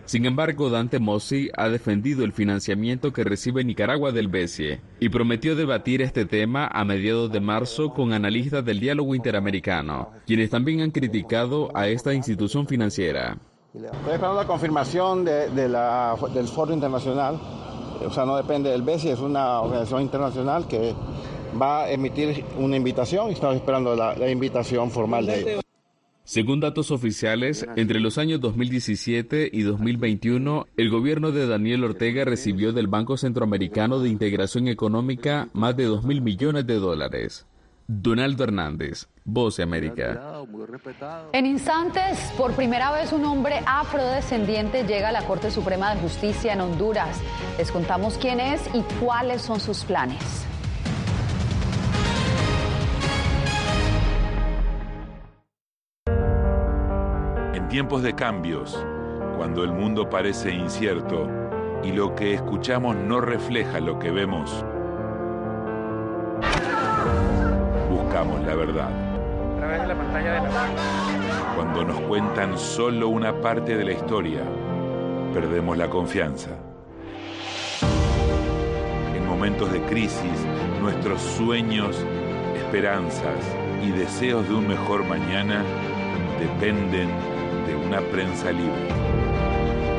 Sin 0.04 0.26
embargo, 0.26 0.68
Dante 0.68 0.98
Mossi 0.98 1.50
ha 1.56 1.68
defendido 1.68 2.24
el 2.24 2.32
financiamiento 2.32 3.12
que 3.12 3.24
recibe 3.24 3.64
Nicaragua 3.64 4.10
del 4.12 4.28
BCE 4.28 4.80
y 5.00 5.08
prometió 5.08 5.54
debatir 5.54 6.02
este 6.02 6.24
tema 6.24 6.66
a 6.66 6.84
mediados 6.84 7.30
de 7.30 7.40
marzo 7.40 7.90
con 7.94 8.12
analistas 8.12 8.64
del 8.64 8.80
diálogo 8.80 9.14
interamericano, 9.14 10.10
quienes 10.26 10.50
también 10.50 10.80
han 10.80 10.90
criticado 10.90 11.70
a 11.74 11.88
esta 11.88 12.12
institución 12.12 12.66
financiera. 12.66 13.38
Estoy 13.74 13.88
esperando 14.12 14.34
la 14.34 14.46
confirmación 14.46 15.24
del 15.24 16.48
Foro 16.48 16.74
Internacional, 16.74 17.40
o 18.04 18.10
sea, 18.10 18.26
no 18.26 18.36
depende 18.36 18.70
del 18.70 18.82
BCE, 18.82 19.12
es 19.12 19.20
una 19.20 19.60
organización 19.60 20.02
internacional 20.02 20.66
que 20.66 20.94
va 21.60 21.84
a 21.84 21.90
emitir 21.90 22.44
una 22.58 22.76
invitación 22.76 23.30
y 23.30 23.34
estamos 23.34 23.56
esperando 23.56 23.94
la, 23.94 24.14
la 24.16 24.28
invitación 24.28 24.90
formal 24.90 25.26
de 25.26 25.40
ellos. 25.40 25.62
Según 26.24 26.60
datos 26.60 26.92
oficiales, 26.92 27.66
entre 27.74 27.98
los 27.98 28.16
años 28.16 28.40
2017 28.40 29.50
y 29.52 29.62
2021, 29.62 30.66
el 30.76 30.88
gobierno 30.88 31.32
de 31.32 31.48
Daniel 31.48 31.82
Ortega 31.82 32.24
recibió 32.24 32.72
del 32.72 32.86
Banco 32.86 33.16
Centroamericano 33.16 33.98
de 33.98 34.08
Integración 34.08 34.68
Económica 34.68 35.48
más 35.52 35.76
de 35.76 35.84
2 35.84 36.04
mil 36.04 36.22
millones 36.22 36.64
de 36.66 36.74
dólares. 36.76 37.46
Donaldo 37.88 38.44
Hernández, 38.44 39.08
Voz 39.24 39.58
América. 39.58 40.44
En 41.32 41.44
instantes, 41.44 42.32
por 42.38 42.52
primera 42.52 42.92
vez 42.92 43.12
un 43.12 43.24
hombre 43.24 43.60
afrodescendiente 43.66 44.84
llega 44.84 45.08
a 45.08 45.12
la 45.12 45.26
Corte 45.26 45.50
Suprema 45.50 45.92
de 45.92 46.00
Justicia 46.00 46.52
en 46.52 46.60
Honduras. 46.60 47.20
Les 47.58 47.72
contamos 47.72 48.16
quién 48.16 48.38
es 48.38 48.62
y 48.72 48.82
cuáles 49.04 49.42
son 49.42 49.58
sus 49.58 49.84
planes. 49.84 50.46
Tiempos 57.72 58.02
de 58.02 58.14
cambios, 58.14 58.78
cuando 59.38 59.64
el 59.64 59.72
mundo 59.72 60.10
parece 60.10 60.50
incierto 60.50 61.26
y 61.82 61.90
lo 61.90 62.14
que 62.14 62.34
escuchamos 62.34 62.94
no 62.94 63.22
refleja 63.22 63.80
lo 63.80 63.98
que 63.98 64.10
vemos, 64.10 64.62
buscamos 67.88 68.44
la 68.44 68.54
verdad. 68.56 68.90
Cuando 71.56 71.84
nos 71.86 71.98
cuentan 72.00 72.58
solo 72.58 73.08
una 73.08 73.40
parte 73.40 73.74
de 73.74 73.84
la 73.86 73.92
historia, 73.92 74.42
perdemos 75.32 75.78
la 75.78 75.88
confianza. 75.88 76.50
En 79.16 79.26
momentos 79.26 79.72
de 79.72 79.80
crisis, 79.84 80.46
nuestros 80.82 81.22
sueños, 81.22 82.04
esperanzas 82.54 83.40
y 83.82 83.92
deseos 83.92 84.46
de 84.46 84.56
un 84.56 84.68
mejor 84.68 85.06
mañana 85.06 85.64
dependen 86.38 87.08
de 87.08 87.31
una 87.92 88.00
prensa 88.00 88.50
libre. 88.50 88.88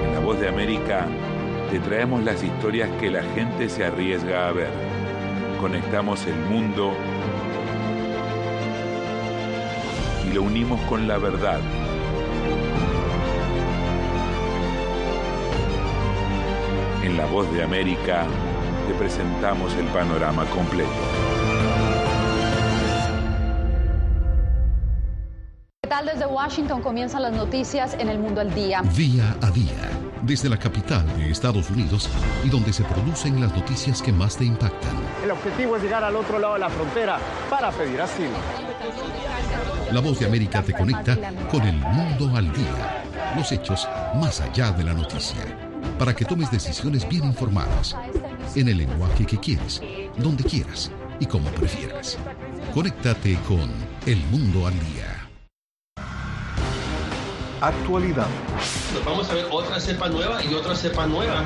En 0.03 0.13
La 0.13 0.19
Voz 0.19 0.39
de 0.39 0.47
América 0.47 1.05
te 1.69 1.79
traemos 1.79 2.23
las 2.23 2.41
historias 2.41 2.89
que 2.99 3.11
la 3.11 3.21
gente 3.21 3.69
se 3.69 3.85
arriesga 3.85 4.47
a 4.47 4.51
ver. 4.51 4.71
Conectamos 5.61 6.25
el 6.25 6.35
mundo 6.35 6.91
y 10.27 10.33
lo 10.33 10.41
unimos 10.41 10.81
con 10.89 11.07
la 11.07 11.19
verdad. 11.19 11.59
En 17.03 17.15
La 17.15 17.27
Voz 17.27 17.51
de 17.53 17.61
América 17.61 18.25
te 18.87 18.95
presentamos 18.95 19.71
el 19.75 19.85
panorama 19.85 20.45
completo. 20.45 21.32
Washington 26.33 26.81
comienzan 26.81 27.21
las 27.21 27.33
noticias 27.33 27.95
en 27.99 28.09
el 28.09 28.17
mundo 28.17 28.41
al 28.41 28.53
día. 28.55 28.81
Día 28.95 29.37
a 29.41 29.51
día, 29.51 29.91
desde 30.23 30.49
la 30.49 30.57
capital 30.57 31.05
de 31.15 31.29
Estados 31.29 31.69
Unidos 31.69 32.09
y 32.43 32.49
donde 32.49 32.73
se 32.73 32.83
producen 32.83 33.39
las 33.39 33.53
noticias 33.53 34.01
que 34.01 34.11
más 34.11 34.35
te 34.35 34.45
impactan. 34.45 34.95
El 35.23 35.29
objetivo 35.29 35.75
es 35.77 35.83
llegar 35.83 36.03
al 36.03 36.15
otro 36.15 36.39
lado 36.39 36.55
de 36.55 36.61
la 36.61 36.69
frontera 36.69 37.19
para 37.51 37.71
pedir 37.71 38.01
asilo. 38.01 38.31
La 39.91 40.01
voz 40.01 40.19
de 40.19 40.25
América 40.25 40.63
te 40.63 40.73
conecta 40.73 41.15
con 41.51 41.61
el 41.61 41.75
mundo 41.75 42.35
al 42.35 42.51
día, 42.51 43.03
los 43.37 43.51
hechos 43.51 43.87
más 44.15 44.41
allá 44.41 44.71
de 44.71 44.83
la 44.83 44.93
noticia, 44.93 45.39
para 45.99 46.15
que 46.15 46.25
tomes 46.25 46.49
decisiones 46.49 47.07
bien 47.07 47.25
informadas, 47.25 47.95
en 48.55 48.69
el 48.69 48.79
lenguaje 48.79 49.25
que 49.25 49.37
quieres, 49.37 49.81
donde 50.17 50.43
quieras 50.43 50.89
y 51.19 51.27
como 51.27 51.49
prefieras. 51.49 52.17
Conéctate 52.73 53.37
con 53.47 53.69
El 54.07 54.17
Mundo 54.31 54.65
al 54.65 54.73
Día. 54.73 55.12
Actualidad. 57.63 58.27
Nos 58.93 59.05
vamos 59.05 59.29
a 59.29 59.35
ver 59.35 59.45
otra 59.49 59.79
cepa 59.79 60.09
nueva 60.09 60.43
y 60.43 60.53
otra 60.53 60.75
cepa 60.75 61.07
nueva. 61.07 61.45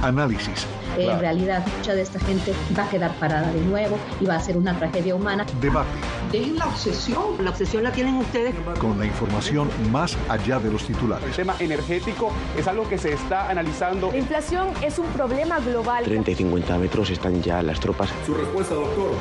Análisis. 0.00 0.64
En 0.96 1.18
realidad, 1.18 1.66
mucha 1.76 1.92
de 1.92 2.02
esta 2.02 2.20
gente 2.20 2.54
va 2.78 2.84
a 2.84 2.88
quedar 2.88 3.12
parada 3.16 3.50
de 3.50 3.60
nuevo 3.62 3.98
y 4.20 4.26
va 4.26 4.36
a 4.36 4.40
ser 4.40 4.56
una 4.56 4.78
tragedia 4.78 5.16
humana. 5.16 5.44
Debate. 5.60 5.88
De 6.30 6.46
la 6.52 6.66
obsesión. 6.66 7.44
La 7.44 7.50
obsesión 7.50 7.82
la 7.82 7.90
tienen 7.90 8.14
ustedes. 8.14 8.54
Con 8.78 8.96
la 8.96 9.06
información 9.06 9.68
más 9.90 10.16
allá 10.28 10.60
de 10.60 10.70
los 10.70 10.86
titulares. 10.86 11.26
El 11.30 11.34
tema 11.34 11.56
energético 11.58 12.30
es 12.56 12.68
algo 12.68 12.88
que 12.88 12.96
se 12.96 13.12
está 13.12 13.50
analizando. 13.50 14.12
La 14.12 14.18
inflación 14.18 14.68
es 14.82 15.00
un 15.00 15.06
problema 15.06 15.58
global. 15.58 16.04
30 16.04 16.30
y 16.30 16.34
50 16.36 16.78
metros 16.78 17.10
están 17.10 17.42
ya 17.42 17.60
las 17.60 17.80
tropas. 17.80 18.08
Su 18.24 18.34
respuesta, 18.34 18.76
doctor. 18.76 19.14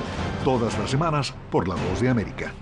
Todas 0.44 0.78
las 0.78 0.92
semanas 0.92 1.34
por 1.50 1.68
La 1.68 1.74
Voz 1.74 2.02
de 2.02 2.10
América. 2.10 2.54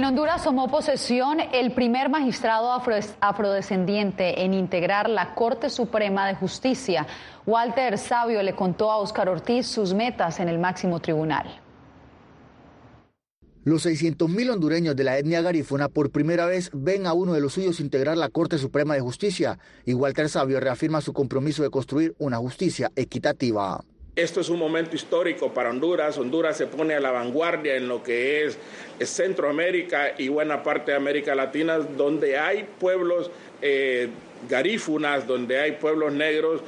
En 0.00 0.06
Honduras 0.06 0.42
tomó 0.42 0.66
posesión 0.66 1.40
el 1.52 1.72
primer 1.72 2.08
magistrado 2.08 2.72
afrodescendiente 2.72 4.42
en 4.42 4.54
integrar 4.54 5.10
la 5.10 5.34
Corte 5.34 5.68
Suprema 5.68 6.26
de 6.26 6.34
Justicia. 6.36 7.06
Walter 7.44 7.98
Sabio 7.98 8.42
le 8.42 8.54
contó 8.54 8.90
a 8.90 8.96
Óscar 8.96 9.28
Ortiz 9.28 9.66
sus 9.66 9.92
metas 9.92 10.40
en 10.40 10.48
el 10.48 10.58
máximo 10.58 11.00
tribunal. 11.00 11.60
Los 13.64 13.84
600.000 13.84 14.50
hondureños 14.50 14.96
de 14.96 15.04
la 15.04 15.18
etnia 15.18 15.42
garífuna 15.42 15.90
por 15.90 16.10
primera 16.10 16.46
vez 16.46 16.70
ven 16.72 17.06
a 17.06 17.12
uno 17.12 17.34
de 17.34 17.42
los 17.42 17.52
suyos 17.52 17.78
integrar 17.78 18.16
la 18.16 18.30
Corte 18.30 18.56
Suprema 18.56 18.94
de 18.94 19.00
Justicia 19.02 19.58
y 19.84 19.92
Walter 19.92 20.30
Sabio 20.30 20.60
reafirma 20.60 21.02
su 21.02 21.12
compromiso 21.12 21.62
de 21.62 21.68
construir 21.68 22.14
una 22.18 22.38
justicia 22.38 22.90
equitativa. 22.96 23.84
Esto 24.20 24.42
es 24.42 24.50
un 24.50 24.58
momento 24.58 24.94
histórico 24.94 25.54
para 25.54 25.70
Honduras. 25.70 26.18
Honduras 26.18 26.54
se 26.54 26.66
pone 26.66 26.92
a 26.92 27.00
la 27.00 27.10
vanguardia 27.10 27.76
en 27.76 27.88
lo 27.88 28.02
que 28.02 28.44
es, 28.44 28.58
Centroamérica 29.02 30.12
y 30.18 30.28
buena 30.28 30.62
parte 30.62 30.90
de 30.90 30.98
América 30.98 31.34
Latina, 31.34 31.78
donde 31.78 32.38
hay 32.38 32.68
pueblos 32.78 33.30
eh, 33.62 34.10
garífunas, 34.46 35.26
donde 35.26 35.58
hay 35.58 35.72
pueblos 35.72 36.12
negros. 36.12 36.60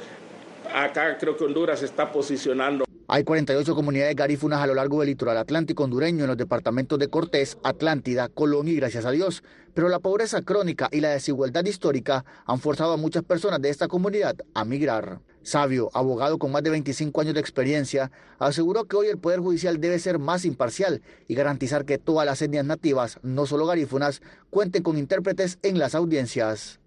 Acá 0.73 1.15
creo 1.19 1.37
que 1.37 1.43
Honduras 1.43 1.81
se 1.81 1.85
está 1.85 2.11
posicionando. 2.11 2.85
Hay 3.07 3.23
48 3.23 3.75
comunidades 3.75 4.15
garífunas 4.15 4.59
a 4.59 4.65
lo 4.65 4.73
largo 4.73 5.01
del 5.01 5.09
litoral 5.09 5.37
atlántico 5.37 5.83
hondureño 5.83 6.23
en 6.23 6.29
los 6.29 6.37
departamentos 6.37 6.97
de 6.97 7.09
Cortés, 7.09 7.59
Atlántida, 7.61 8.29
Colón 8.29 8.67
y 8.67 8.77
gracias 8.77 9.05
a 9.05 9.11
Dios. 9.11 9.43
Pero 9.75 9.89
la 9.89 9.99
pobreza 9.99 10.41
crónica 10.41 10.89
y 10.91 11.01
la 11.01 11.11
desigualdad 11.11 11.63
histórica 11.65 12.25
han 12.47 12.59
forzado 12.59 12.93
a 12.93 12.97
muchas 12.97 13.21
personas 13.21 13.61
de 13.61 13.69
esta 13.69 13.87
comunidad 13.87 14.37
a 14.55 14.65
migrar. 14.65 15.19
Sabio, 15.43 15.89
abogado 15.93 16.37
con 16.39 16.53
más 16.53 16.63
de 16.63 16.69
25 16.69 17.19
años 17.19 17.33
de 17.33 17.41
experiencia, 17.41 18.11
aseguró 18.39 18.85
que 18.85 18.95
hoy 18.95 19.07
el 19.07 19.17
Poder 19.17 19.41
Judicial 19.41 19.79
debe 19.79 19.99
ser 19.99 20.17
más 20.17 20.45
imparcial 20.45 21.01
y 21.27 21.35
garantizar 21.35 21.83
que 21.83 21.97
todas 21.97 22.25
las 22.25 22.41
etnias 22.41 22.65
nativas, 22.65 23.19
no 23.23 23.45
solo 23.45 23.65
garífunas, 23.65 24.21
cuenten 24.49 24.83
con 24.83 24.97
intérpretes 24.97 25.59
en 25.61 25.79
las 25.79 25.95
audiencias. 25.95 26.79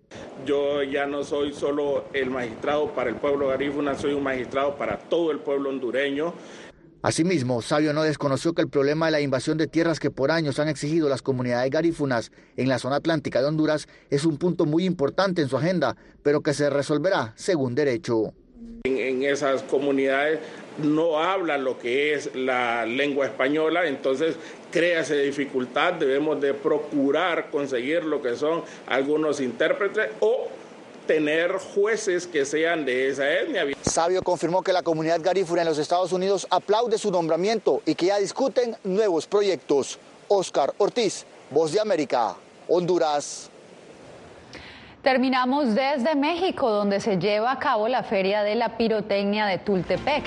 Yo 0.46 0.82
ya 0.82 1.06
no 1.06 1.22
soy 1.22 1.52
solo 1.52 2.06
el 2.14 2.30
magistrado 2.30 2.94
para 2.94 3.10
el 3.10 3.16
pueblo 3.16 3.48
garífuna, 3.48 3.94
soy 3.94 4.14
un 4.14 4.22
magistrado 4.22 4.76
para 4.76 4.98
todo 4.98 5.32
el 5.32 5.40
pueblo 5.40 5.68
hondureño. 5.68 6.32
Asimismo, 7.02 7.60
Sabio 7.60 7.92
no 7.92 8.02
desconoció 8.02 8.54
que 8.54 8.62
el 8.62 8.68
problema 8.68 9.06
de 9.06 9.12
la 9.12 9.20
invasión 9.20 9.58
de 9.58 9.66
tierras 9.66 10.00
que 10.00 10.10
por 10.10 10.30
años 10.30 10.58
han 10.58 10.68
exigido 10.68 11.10
las 11.10 11.20
comunidades 11.20 11.70
garífunas 11.70 12.32
en 12.56 12.68
la 12.68 12.78
zona 12.78 12.96
atlántica 12.96 13.40
de 13.40 13.48
Honduras 13.48 13.86
es 14.08 14.24
un 14.24 14.38
punto 14.38 14.64
muy 14.64 14.86
importante 14.86 15.42
en 15.42 15.48
su 15.48 15.58
agenda, 15.58 15.96
pero 16.22 16.40
que 16.40 16.54
se 16.54 16.70
resolverá 16.70 17.34
según 17.36 17.74
derecho. 17.74 18.32
En, 18.84 19.22
esas 19.22 19.62
comunidades 19.62 20.38
no 20.78 21.18
hablan 21.18 21.64
lo 21.64 21.78
que 21.78 22.14
es 22.14 22.34
la 22.34 22.86
lengua 22.86 23.26
española, 23.26 23.86
entonces 23.86 24.36
crea 24.70 25.00
esa 25.00 25.14
dificultad, 25.14 25.94
debemos 25.94 26.40
de 26.40 26.54
procurar 26.54 27.50
conseguir 27.50 28.04
lo 28.04 28.22
que 28.22 28.36
son 28.36 28.62
algunos 28.86 29.40
intérpretes 29.40 30.10
o 30.20 30.48
tener 31.06 31.52
jueces 31.52 32.26
que 32.26 32.44
sean 32.44 32.84
de 32.84 33.08
esa 33.08 33.32
etnia. 33.32 33.64
Sabio 33.82 34.22
confirmó 34.22 34.62
que 34.62 34.72
la 34.72 34.82
comunidad 34.82 35.20
garífuna 35.22 35.62
en 35.62 35.68
los 35.68 35.78
Estados 35.78 36.12
Unidos 36.12 36.46
aplaude 36.50 36.98
su 36.98 37.10
nombramiento 37.10 37.82
y 37.86 37.94
que 37.94 38.06
ya 38.06 38.18
discuten 38.18 38.76
nuevos 38.84 39.26
proyectos. 39.26 39.98
Oscar 40.28 40.74
Ortiz, 40.78 41.24
Voz 41.50 41.72
de 41.72 41.80
América, 41.80 42.36
Honduras. 42.68 43.50
Terminamos 45.06 45.76
desde 45.76 46.16
México, 46.16 46.68
donde 46.68 46.98
se 46.98 47.16
lleva 47.16 47.52
a 47.52 47.60
cabo 47.60 47.86
la 47.86 48.02
Feria 48.02 48.42
de 48.42 48.56
la 48.56 48.70
Pirotecnia 48.70 49.46
de 49.46 49.58
Tultepec, 49.58 50.24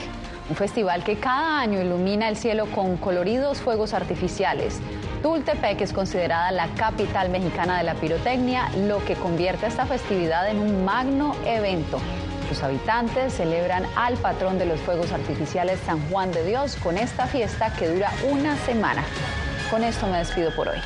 un 0.50 0.56
festival 0.56 1.04
que 1.04 1.18
cada 1.18 1.60
año 1.60 1.82
ilumina 1.82 2.30
el 2.30 2.38
cielo 2.38 2.66
con 2.74 2.96
coloridos 2.96 3.58
fuegos 3.58 3.94
artificiales. 3.94 4.80
Tultepec 5.22 5.82
es 5.82 5.92
considerada 5.92 6.54
la 6.54 6.70
capital 6.76 7.28
mexicana 7.30 7.78
de 7.78 7.84
la 7.84 7.96
pirotecnia, 7.96 8.70
lo 8.88 9.04
que 9.04 9.16
convierte 9.16 9.68
esta 9.68 9.86
festividad 9.86 10.50
en 10.50 10.60
un 10.60 10.86
magno 10.86 11.36
evento. 11.46 12.00
Sus 12.48 12.64
habitantes 12.64 13.34
celebran 13.34 13.84
al 13.98 14.14
patrón 14.14 14.58
de 14.60 14.66
los 14.66 14.80
fuegos 14.80 15.12
artificiales 15.12 15.78
San 15.86 16.00
Juan 16.10 16.32
de 16.32 16.46
Dios 16.46 16.78
con 16.78 16.98
esta 16.98 17.28
fiesta 17.28 17.74
que 17.78 17.90
dura 17.90 18.12
una 18.32 18.56
semana. 18.60 19.04
Con 19.70 19.84
esto 19.84 20.08
me 20.08 20.20
despido 20.20 20.56
por 20.56 20.70
hoy. 20.70 20.80